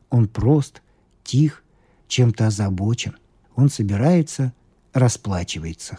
Он 0.09 0.29
прост, 0.29 0.81
тих, 1.25 1.65
чем-то 2.07 2.47
озабочен. 2.47 3.17
Он 3.57 3.69
собирается, 3.69 4.53
расплачивается. 4.93 5.97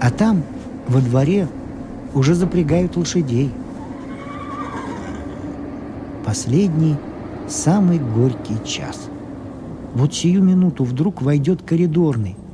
А 0.00 0.10
там, 0.10 0.42
во 0.88 1.00
дворе, 1.00 1.48
уже 2.14 2.34
запрягают 2.34 2.96
лошадей. 2.96 3.50
Последний, 6.24 6.96
самый 7.48 7.98
горький 7.98 8.62
час. 8.64 9.08
Вот 9.94 10.14
сию 10.14 10.42
минуту 10.42 10.84
вдруг 10.84 11.22
войдет 11.22 11.62
коридорный– 11.62 12.36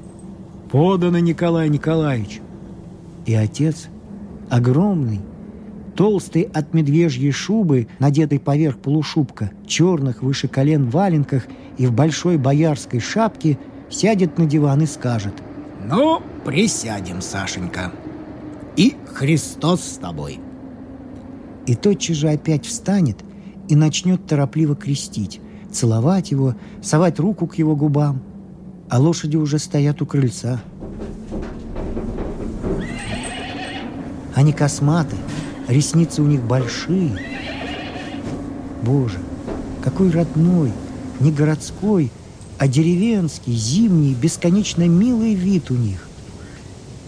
Подано, 0.73 1.19
Николай 1.19 1.69
Николаевич. 1.69 2.41
И 3.27 3.35
отец, 3.35 3.89
огромный, 4.49 5.21
толстый 5.95 6.45
от 6.45 6.73
медвежьей 6.73 7.31
шубы, 7.31 7.89
надетый 7.99 8.41
поверх 8.41 8.79
полушубка, 8.79 9.51
черных 9.67 10.23
выше 10.23 10.49
колен 10.49 10.89
валенках 10.89 11.45
и 11.79 11.87
в 11.87 11.93
большой 11.93 12.37
боярской 12.37 13.01
шапке, 13.01 13.59
сядет 13.91 14.39
на 14.39 14.47
диван 14.47 14.83
и 14.83 14.87
скажет 14.87 15.35
«Ну, 15.85 16.23
присядем, 16.45 17.21
Сашенька, 17.21 17.93
и 18.77 18.97
Христос 19.13 19.83
с 19.83 19.97
тобой». 19.99 20.41
И 21.67 21.75
тотчас 21.75 22.17
же 22.17 22.29
опять 22.29 22.67
встанет 22.67 23.19
и 23.69 23.77
начнет 23.77 24.27
торопливо 24.27 24.75
крестить, 24.75 25.41
целовать 25.71 26.31
его, 26.31 26.55
совать 26.83 27.21
руку 27.21 27.47
к 27.47 27.57
его 27.57 27.77
губам– 27.77 28.23
а 28.93 28.99
лошади 28.99 29.39
уже 29.39 29.59
стоят 29.59 30.03
у 30.03 30.07
крыльца. 30.07 30.61
Они 34.35 34.53
косматы, 34.53 35.17
ресницы 35.67 36.21
у 36.21 36.27
них 36.27 36.43
большие. 36.43 37.17
Боже, 38.83 39.19
какой 39.83 40.11
родной, 40.11 40.73
не 41.21 41.31
городской, 41.31 42.11
а 42.59 42.69
деревенский, 42.69 43.55
зимний, 43.55 44.15
бесконечно 44.15 44.87
милый 44.87 45.35
вид 45.35 45.71
у 45.71 45.75
них. 45.75 46.09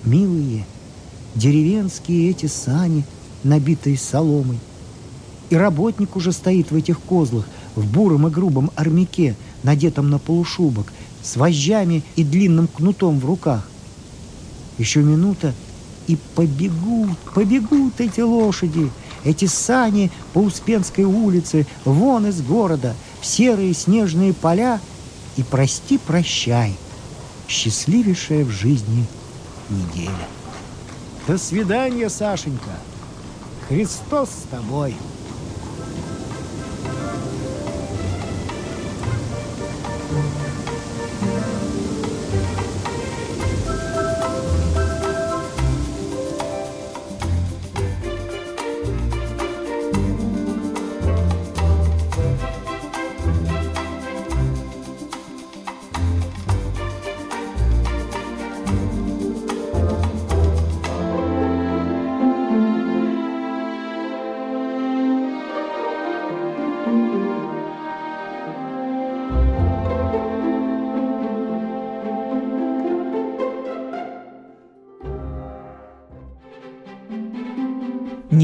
Милые, 0.05 0.65
деревенские 1.35 2.31
эти 2.31 2.47
сани, 2.47 3.05
набитые 3.43 3.99
соломой. 3.99 4.59
И 5.51 5.57
работник 5.57 6.17
уже 6.17 6.33
стоит 6.33 6.71
в 6.71 6.77
этих 6.77 7.01
козлах, 7.01 7.47
в 7.75 7.87
буром 7.87 8.27
и 8.27 8.31
грубом 8.31 8.71
армяке, 8.77 9.37
надетом 9.63 10.11
на 10.11 10.19
полушубок– 10.19 10.93
с 11.25 11.37
вожжами 11.37 12.03
и 12.15 12.23
длинным 12.23 12.69
кнутом 12.69 13.19
в 13.19 13.25
руках. 13.25 13.67
Еще 14.79 15.01
минута, 15.01 15.55
и 16.07 16.19
побегут, 16.35 17.17
побегут 17.35 17.95
эти 17.99 18.21
лошади, 18.21 18.91
эти 19.25 19.47
сани 19.47 20.13
по 20.35 20.41
Успенской 20.41 21.05
улице, 21.05 21.67
вон 21.85 22.27
из 22.27 22.43
города, 22.43 22.95
серые 23.25 23.75
снежные 23.75 24.33
поля, 24.33 24.81
и 25.37 25.43
прости-прощай, 25.43 26.75
счастливейшая 27.49 28.45
в 28.45 28.51
жизни 28.51 29.07
неделя. 29.69 30.29
До 31.27 31.39
свидания, 31.39 32.09
Сашенька. 32.09 32.71
Христос 33.69 34.29
с 34.29 34.49
тобой. 34.51 34.95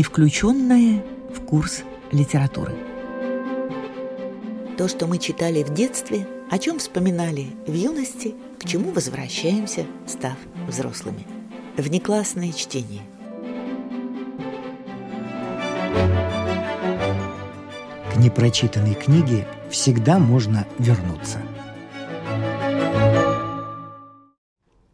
Не 0.00 0.04
включенное 0.04 1.04
в 1.30 1.44
курс 1.44 1.82
литературы. 2.10 2.74
То, 4.78 4.88
что 4.88 5.06
мы 5.06 5.18
читали 5.18 5.62
в 5.62 5.74
детстве, 5.74 6.26
о 6.50 6.58
чем 6.58 6.78
вспоминали 6.78 7.48
в 7.66 7.74
юности, 7.74 8.34
к 8.58 8.66
чему 8.66 8.92
возвращаемся, 8.92 9.84
став 10.06 10.38
взрослыми. 10.66 11.26
Внеклассное 11.76 12.50
чтение. 12.52 13.02
К 18.10 18.16
непрочитанной 18.16 18.94
книге 18.94 19.46
всегда 19.70 20.18
можно 20.18 20.66
вернуться. 20.78 21.42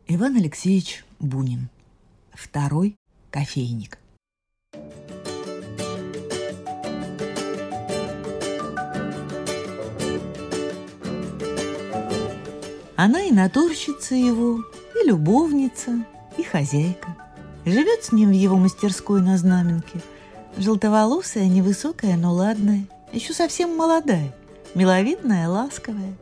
Иван 0.08 0.34
Алексеевич 0.34 1.04
Бунин. 1.20 1.68
Второй 2.34 2.96
кофейник. 3.30 4.00
Она 13.06 13.22
и 13.22 13.30
натурщица 13.30 14.16
его, 14.16 14.64
и 15.00 15.06
любовница, 15.06 16.04
и 16.36 16.42
хозяйка. 16.42 17.16
Живет 17.64 18.02
с 18.02 18.10
ним 18.10 18.30
в 18.30 18.32
его 18.32 18.56
мастерской 18.56 19.22
на 19.22 19.38
Знаменке. 19.38 20.00
Желтоволосая, 20.58 21.46
невысокая, 21.46 22.16
но 22.16 22.32
ладная, 22.32 22.84
еще 23.12 23.32
совсем 23.32 23.76
молодая, 23.76 24.34
миловидная, 24.74 25.48
ласковая. 25.48 26.14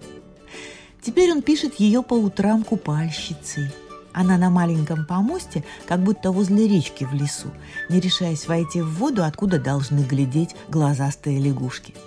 Теперь 1.00 1.32
он 1.32 1.40
пишет 1.40 1.80
ее 1.80 2.02
по 2.02 2.12
утрам 2.12 2.62
купальщицей. 2.62 3.70
Она 4.12 4.36
на 4.36 4.50
маленьком 4.50 5.06
помосте, 5.06 5.64
как 5.86 6.00
будто 6.00 6.32
возле 6.32 6.68
речки 6.68 7.04
в 7.04 7.14
лесу, 7.14 7.48
не 7.88 7.98
решаясь 7.98 8.46
войти 8.46 8.82
в 8.82 8.98
воду, 8.98 9.24
откуда 9.24 9.58
должны 9.58 10.00
глядеть 10.00 10.54
глазастые 10.68 11.38
лягушки– 11.38 11.94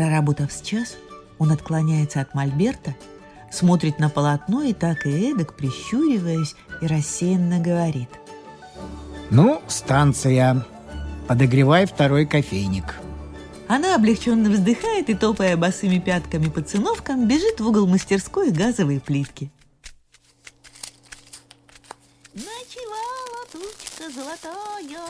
Проработав 0.00 0.50
с 0.50 0.62
час, 0.62 0.96
он 1.38 1.52
отклоняется 1.52 2.22
от 2.22 2.34
мольберта, 2.34 2.96
смотрит 3.52 3.98
на 3.98 4.08
полотно 4.08 4.62
и 4.62 4.72
так 4.72 5.04
и 5.04 5.30
эдак, 5.30 5.54
прищуриваясь, 5.54 6.54
и 6.80 6.86
рассеянно 6.86 7.60
говорит. 7.60 8.08
«Ну, 9.28 9.60
станция. 9.68 10.64
Подогревай 11.28 11.84
второй 11.84 12.24
кофейник». 12.24 12.94
Она 13.68 13.94
облегченно 13.94 14.48
вздыхает 14.48 15.10
и, 15.10 15.14
топая 15.14 15.58
босыми 15.58 15.98
пятками 15.98 16.48
по 16.48 16.62
циновкам, 16.62 17.28
бежит 17.28 17.60
в 17.60 17.68
угол 17.68 17.86
мастерской 17.86 18.52
газовой 18.52 19.00
плитки. 19.00 19.52
Ночевала 22.32 23.44
тучка 23.52 24.10
золотая 24.10 25.04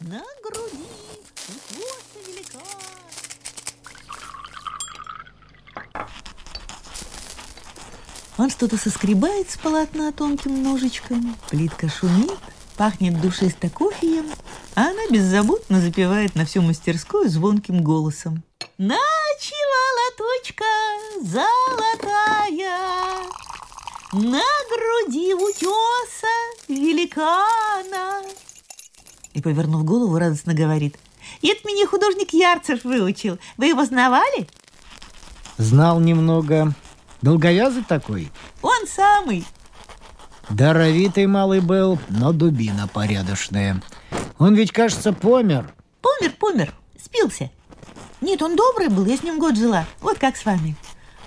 на 0.00 0.22
груди 0.42 0.86
утеса 1.50 2.26
велика. 2.26 2.58
Он 8.36 8.50
что-то 8.50 8.76
соскребает 8.76 9.50
с 9.50 9.56
полотна 9.56 10.10
тонким 10.10 10.62
ножичком, 10.62 11.36
плитка 11.50 11.88
шумит, 11.88 12.32
пахнет 12.76 13.20
душисто 13.20 13.70
кофеем, 13.70 14.26
а 14.74 14.88
она 14.88 15.06
беззаботно 15.08 15.80
запевает 15.80 16.34
на 16.34 16.44
всю 16.44 16.60
мастерскую 16.60 17.28
звонким 17.28 17.82
голосом. 17.84 18.42
Ночевала 18.76 20.10
точка 20.18 20.64
золотая 21.22 22.74
на 24.12 24.42
груди 24.70 25.32
утеса 25.34 26.26
великана. 26.68 28.22
И, 29.32 29.40
повернув 29.40 29.84
голову, 29.84 30.18
радостно 30.18 30.54
говорит. 30.54 30.96
Это 31.42 31.66
меня 31.66 31.86
художник 31.86 32.32
Ярцев 32.32 32.84
выучил. 32.84 33.38
Вы 33.56 33.66
его 33.66 33.84
знавали? 33.84 34.48
Знал 35.58 36.00
немного. 36.00 36.74
Долговязый 37.24 37.82
такой? 37.82 38.30
Он 38.60 38.86
самый. 38.86 39.46
Даровитый 40.50 41.26
малый 41.26 41.60
был, 41.60 41.98
но 42.10 42.34
дубина 42.34 42.86
порядочная. 42.86 43.82
Он 44.38 44.54
ведь, 44.54 44.72
кажется, 44.72 45.14
помер. 45.14 45.72
Помер, 46.02 46.34
помер. 46.38 46.74
Спился. 47.02 47.50
Нет, 48.20 48.42
он 48.42 48.56
добрый 48.56 48.88
был, 48.88 49.06
я 49.06 49.16
с 49.16 49.22
ним 49.22 49.38
год 49.38 49.56
жила. 49.56 49.86
Вот 50.02 50.18
как 50.18 50.36
с 50.36 50.44
вами. 50.44 50.76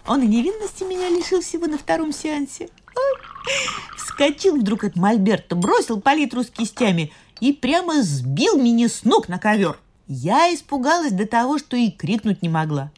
Он 0.06 0.22
и 0.22 0.28
невинности 0.28 0.84
меня 0.84 1.10
лишил 1.10 1.42
всего 1.42 1.66
на 1.66 1.80
втором 1.80 2.14
сеансе. 2.14 2.70
Ой. 2.96 3.56
Вскочил 3.98 4.58
вдруг 4.58 4.84
от 4.84 4.98
Мольберта, 4.98 5.56
бросил 5.56 6.00
палитру 6.00 6.44
с 6.44 6.52
кистями 6.52 7.12
и 7.40 7.54
прямо 7.54 8.04
сбил 8.04 8.62
меня 8.62 8.88
с 8.88 9.04
ног 9.04 9.30
на 9.30 9.40
ковер. 9.40 9.80
Я 10.08 10.54
испугалась 10.54 11.12
до 11.12 11.26
того, 11.26 11.58
что 11.58 11.76
и 11.76 11.92
крикнуть 11.92 12.42
не 12.42 12.50
могла. 12.50 12.92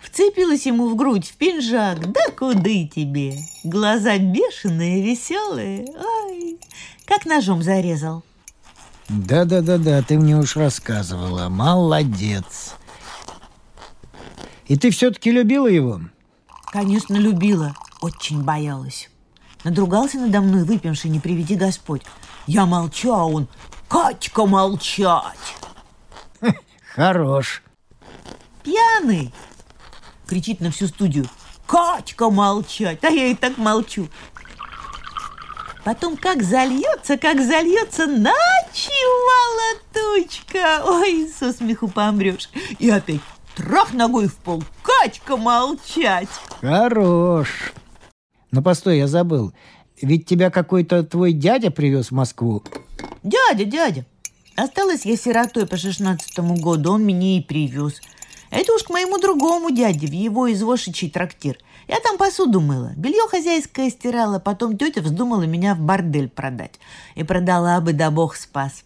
Вцепилась 0.00 0.64
ему 0.64 0.88
в 0.88 0.96
грудь, 0.96 1.28
в 1.28 1.36
пинжак. 1.36 2.10
Да 2.10 2.30
куды 2.36 2.88
тебе? 2.88 3.38
Глаза 3.64 4.16
бешеные, 4.16 5.02
веселые. 5.02 5.86
Ой, 6.24 6.58
как 7.04 7.26
ножом 7.26 7.62
зарезал. 7.62 8.24
Да-да-да-да, 9.10 10.02
ты 10.02 10.18
мне 10.18 10.36
уж 10.36 10.56
рассказывала. 10.56 11.48
Молодец. 11.48 12.74
И 14.66 14.76
ты 14.76 14.90
все-таки 14.90 15.30
любила 15.30 15.66
его? 15.66 16.00
Конечно, 16.72 17.14
любила. 17.16 17.74
Очень 18.00 18.42
боялась. 18.42 19.10
Надругался 19.64 20.18
надо 20.18 20.40
мной, 20.40 20.64
выпивший, 20.64 21.10
не 21.10 21.20
приведи 21.20 21.56
Господь. 21.56 22.02
Я 22.46 22.64
молчу, 22.64 23.12
а 23.12 23.24
он 23.24 23.48
«Катька, 23.88 24.46
молчать!» 24.46 25.56
Хорош. 26.94 27.62
Пьяный! 28.62 29.32
Кричит 30.26 30.60
на 30.60 30.70
всю 30.70 30.86
студию. 30.86 31.26
Катька, 31.66 32.30
молчать! 32.30 33.02
А 33.02 33.08
я 33.08 33.26
и 33.26 33.34
так 33.34 33.58
молчу. 33.58 34.08
Потом 35.84 36.16
как 36.16 36.42
зальется, 36.42 37.16
как 37.16 37.40
зальется, 37.40 38.06
ночевала 38.06 39.80
тучка. 39.92 40.82
Ой, 40.84 41.28
со 41.28 41.52
смеху 41.52 41.88
помрешь. 41.88 42.50
И 42.78 42.90
опять 42.90 43.20
трах 43.54 43.92
ногой 43.92 44.28
в 44.28 44.36
пол. 44.36 44.62
Катька, 44.82 45.36
молчать! 45.36 46.28
Хорош. 46.60 47.72
Но 48.50 48.62
постой, 48.62 48.98
я 48.98 49.06
забыл. 49.06 49.52
Ведь 50.00 50.26
тебя 50.26 50.50
какой-то 50.50 51.02
твой 51.02 51.32
дядя 51.32 51.70
привез 51.70 52.08
в 52.08 52.12
Москву. 52.12 52.62
Дядя, 53.22 53.64
дядя. 53.64 54.06
Осталась 54.58 55.06
я 55.06 55.16
сиротой 55.16 55.68
по 55.68 55.76
шестнадцатому 55.76 56.56
году, 56.56 56.94
он 56.94 57.04
меня 57.04 57.36
и 57.36 57.40
привез. 57.40 58.00
Это 58.50 58.72
уж 58.72 58.82
к 58.82 58.90
моему 58.90 59.18
другому 59.18 59.70
дяде, 59.70 60.08
в 60.08 60.12
его 60.12 60.52
извошичий 60.52 61.08
трактир. 61.08 61.58
Я 61.86 62.00
там 62.00 62.18
посуду 62.18 62.60
мыла, 62.60 62.92
белье 62.96 63.22
хозяйское 63.28 63.88
стирала, 63.88 64.40
потом 64.40 64.76
тетя 64.76 65.00
вздумала 65.00 65.44
меня 65.44 65.76
в 65.76 65.78
бордель 65.78 66.28
продать. 66.28 66.80
И 67.14 67.22
продала 67.22 67.80
бы, 67.80 67.92
да 67.92 68.10
бог 68.10 68.34
спас. 68.34 68.82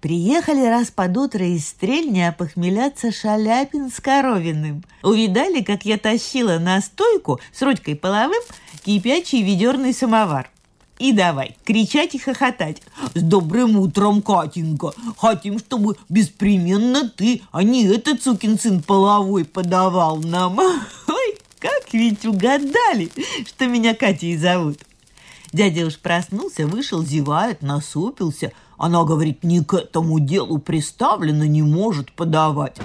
Приехали 0.00 0.64
раз 0.64 0.90
под 0.90 1.14
утро 1.18 1.46
из 1.46 1.68
стрельни 1.68 2.22
опохмеляться 2.22 3.12
Шаляпин 3.12 3.90
с 3.90 4.00
Коровиным. 4.00 4.84
Увидали, 5.02 5.62
как 5.62 5.84
я 5.84 5.98
тащила 5.98 6.58
на 6.58 6.80
стойку 6.80 7.40
с 7.52 7.60
ручкой 7.60 7.94
половым 7.94 8.42
кипячий 8.82 9.42
ведерный 9.42 9.92
самовар. 9.92 10.50
И 10.98 11.12
давай 11.12 11.56
кричать 11.64 12.14
и 12.14 12.18
хохотать. 12.18 12.80
С 13.14 13.22
добрым 13.22 13.76
утром, 13.76 14.22
Катенька. 14.22 14.92
Хотим, 15.18 15.58
чтобы 15.58 15.96
беспременно 16.08 17.08
ты, 17.08 17.42
а 17.50 17.62
не 17.62 17.84
этот 17.86 18.22
сукин 18.22 18.58
сын 18.58 18.82
половой 18.82 19.44
подавал 19.44 20.18
нам. 20.18 20.58
Ой, 21.08 21.38
как 21.58 21.92
ведь 21.92 22.24
угадали, 22.24 23.10
что 23.46 23.66
меня 23.66 23.94
Катей 23.94 24.36
зовут. 24.36 24.78
Дядя 25.52 25.86
уж 25.86 25.98
проснулся, 25.98 26.66
вышел, 26.66 27.04
зевает, 27.04 27.62
насупился. 27.62 28.52
Она 28.76 29.04
говорит, 29.04 29.44
ни 29.44 29.60
к 29.60 29.74
этому 29.74 30.20
делу 30.20 30.58
приставлено, 30.58 31.44
не 31.44 31.62
может 31.62 32.12
подавать. 32.12 32.76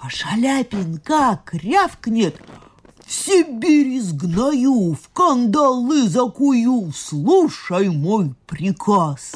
А 0.00 0.08
Шаляпин 0.08 0.98
как 0.98 1.54
рявкнет– 1.54 2.36
в 3.08 3.12
Сибирь 3.12 3.96
изгнаю, 3.96 4.92
в 4.92 5.08
кандалы 5.14 6.06
закую, 6.10 6.92
слушай 6.94 7.88
мой 7.88 8.34
приказ. 8.46 9.32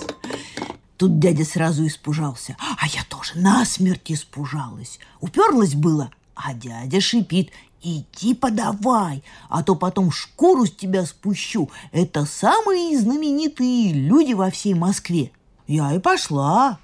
Тут 0.98 1.18
дядя 1.18 1.46
сразу 1.46 1.86
испужался, 1.86 2.54
а 2.60 2.86
я 2.86 3.02
тоже 3.08 3.32
насмерть 3.36 4.12
испужалась. 4.12 4.98
Уперлась 5.22 5.74
было, 5.74 6.10
а 6.34 6.52
дядя 6.52 7.00
шипит, 7.00 7.50
иди 7.82 8.34
подавай, 8.34 9.24
а 9.48 9.62
то 9.62 9.74
потом 9.74 10.12
шкуру 10.12 10.66
с 10.66 10.70
тебя 10.70 11.06
спущу. 11.06 11.70
Это 11.92 12.26
самые 12.26 12.98
знаменитые 13.00 13.94
люди 13.94 14.34
во 14.34 14.50
всей 14.50 14.74
Москве. 14.74 15.32
Я 15.66 15.94
и 15.94 15.98
пошла. 15.98 16.78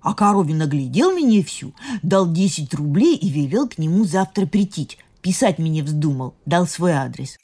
А 0.00 0.14
Коровин 0.14 0.58
наглядел 0.58 1.12
меня 1.12 1.44
всю, 1.44 1.72
дал 2.02 2.30
10 2.30 2.74
рублей 2.74 3.14
и 3.14 3.28
велел 3.28 3.68
к 3.68 3.78
нему 3.78 4.04
завтра 4.04 4.46
прийти. 4.46 4.98
Писать 5.26 5.58
мне 5.58 5.82
вздумал, 5.82 6.36
дал 6.46 6.68
свой 6.68 6.92
адрес. 6.92 7.36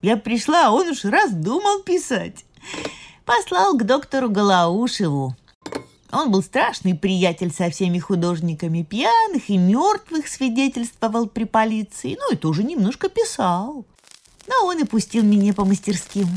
Я 0.00 0.16
пришла, 0.16 0.68
а 0.68 0.70
он 0.70 0.88
уж 0.88 1.04
раздумал 1.04 1.82
писать. 1.82 2.46
Послал 3.26 3.76
к 3.76 3.84
доктору 3.84 4.30
Голоушеву. 4.30 5.36
Он 6.10 6.30
был 6.30 6.42
страшный 6.42 6.94
приятель 6.94 7.52
со 7.52 7.68
всеми 7.68 7.98
художниками, 7.98 8.84
пьяных 8.84 9.50
и 9.50 9.58
мертвых 9.58 10.28
свидетельствовал 10.28 11.26
при 11.26 11.44
полиции, 11.44 12.16
ну 12.18 12.32
и 12.32 12.36
тоже 12.36 12.64
немножко 12.64 13.10
писал. 13.10 13.84
Но 14.48 14.54
он 14.64 14.80
и 14.80 14.84
пустил 14.84 15.24
меня 15.24 15.52
по 15.52 15.66
мастерским. 15.66 16.28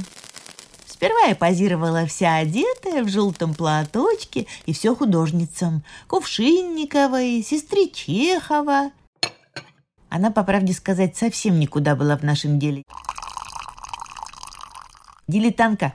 Сперва 0.86 1.28
я 1.30 1.36
позировала 1.38 2.06
вся 2.08 2.36
одетая 2.36 3.06
в 3.06 3.08
желтом 3.08 3.54
платочке 3.54 4.48
и 4.66 4.74
все 4.74 4.94
художницам. 4.94 5.86
Кувшинниковой, 6.10 7.42
сестре 7.42 7.90
Чехова, 7.90 8.92
она, 10.10 10.32
по 10.32 10.44
правде 10.44 10.74
сказать, 10.74 11.16
совсем 11.16 11.60
никуда 11.60 11.96
была 11.96 12.18
в 12.18 12.24
нашем 12.24 12.60
деле. 12.60 12.84
Дилетантка. 15.28 15.94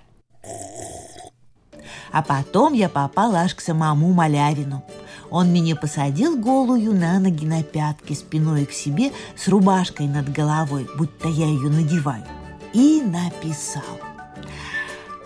А 2.12 2.22
потом 2.22 2.74
я 2.74 2.88
попала 2.88 3.40
аж 3.40 3.54
к 3.56 3.60
самому 3.60 4.12
Малявину. 4.12 4.84
Он 5.30 5.52
меня 5.52 5.74
посадил 5.74 6.38
голую 6.38 6.94
на 6.94 7.18
ноги 7.18 7.44
на 7.44 7.64
пятки, 7.64 8.12
спиной 8.12 8.66
к 8.66 8.72
себе, 8.72 9.10
с 9.36 9.48
рубашкой 9.48 10.06
над 10.06 10.30
головой, 10.30 10.88
будто 10.96 11.28
я 11.28 11.46
ее 11.46 11.68
надеваю. 11.68 12.24
И 12.72 13.02
написал. 13.02 13.82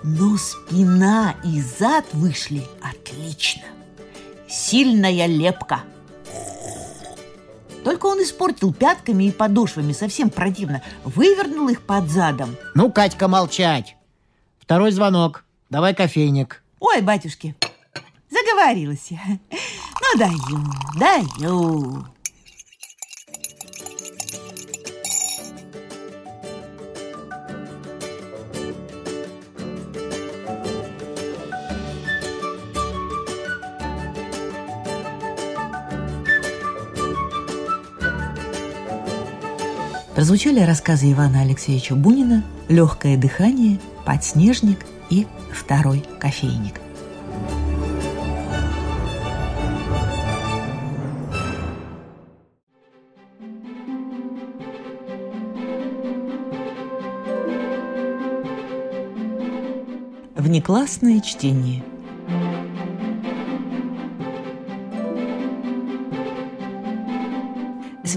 Но 0.02 0.38
спина 0.38 1.34
и 1.44 1.60
зад 1.60 2.06
вышли 2.14 2.66
отлично. 2.80 3.64
Сильная 4.48 5.26
лепка– 5.26 5.82
только 7.84 8.06
он 8.06 8.22
испортил 8.22 8.72
пятками 8.72 9.24
и 9.24 9.32
подошвами, 9.32 9.92
совсем 9.92 10.30
противно. 10.30 10.82
Вывернул 11.04 11.68
их 11.68 11.82
под 11.82 12.08
задом. 12.08 12.56
Ну, 12.74 12.90
Катька, 12.92 13.28
молчать. 13.28 13.96
Второй 14.58 14.92
звонок. 14.92 15.44
Давай 15.70 15.94
кофейник. 15.94 16.62
Ой, 16.80 17.00
батюшки, 17.00 17.56
заговорилась 18.30 19.08
я. 19.10 19.20
Ну, 19.50 20.18
даю, 20.18 20.64
даю. 20.98 22.06
Прозвучали 40.18 40.58
рассказы 40.58 41.12
Ивана 41.12 41.42
Алексеевича 41.42 41.94
Бунина 41.94 42.42
«Легкое 42.68 43.16
дыхание», 43.16 43.78
«Подснежник» 44.04 44.84
и 45.10 45.28
«Второй 45.52 46.04
кофейник». 46.18 46.80
Внеклассное 60.34 61.20
чтение– 61.20 61.84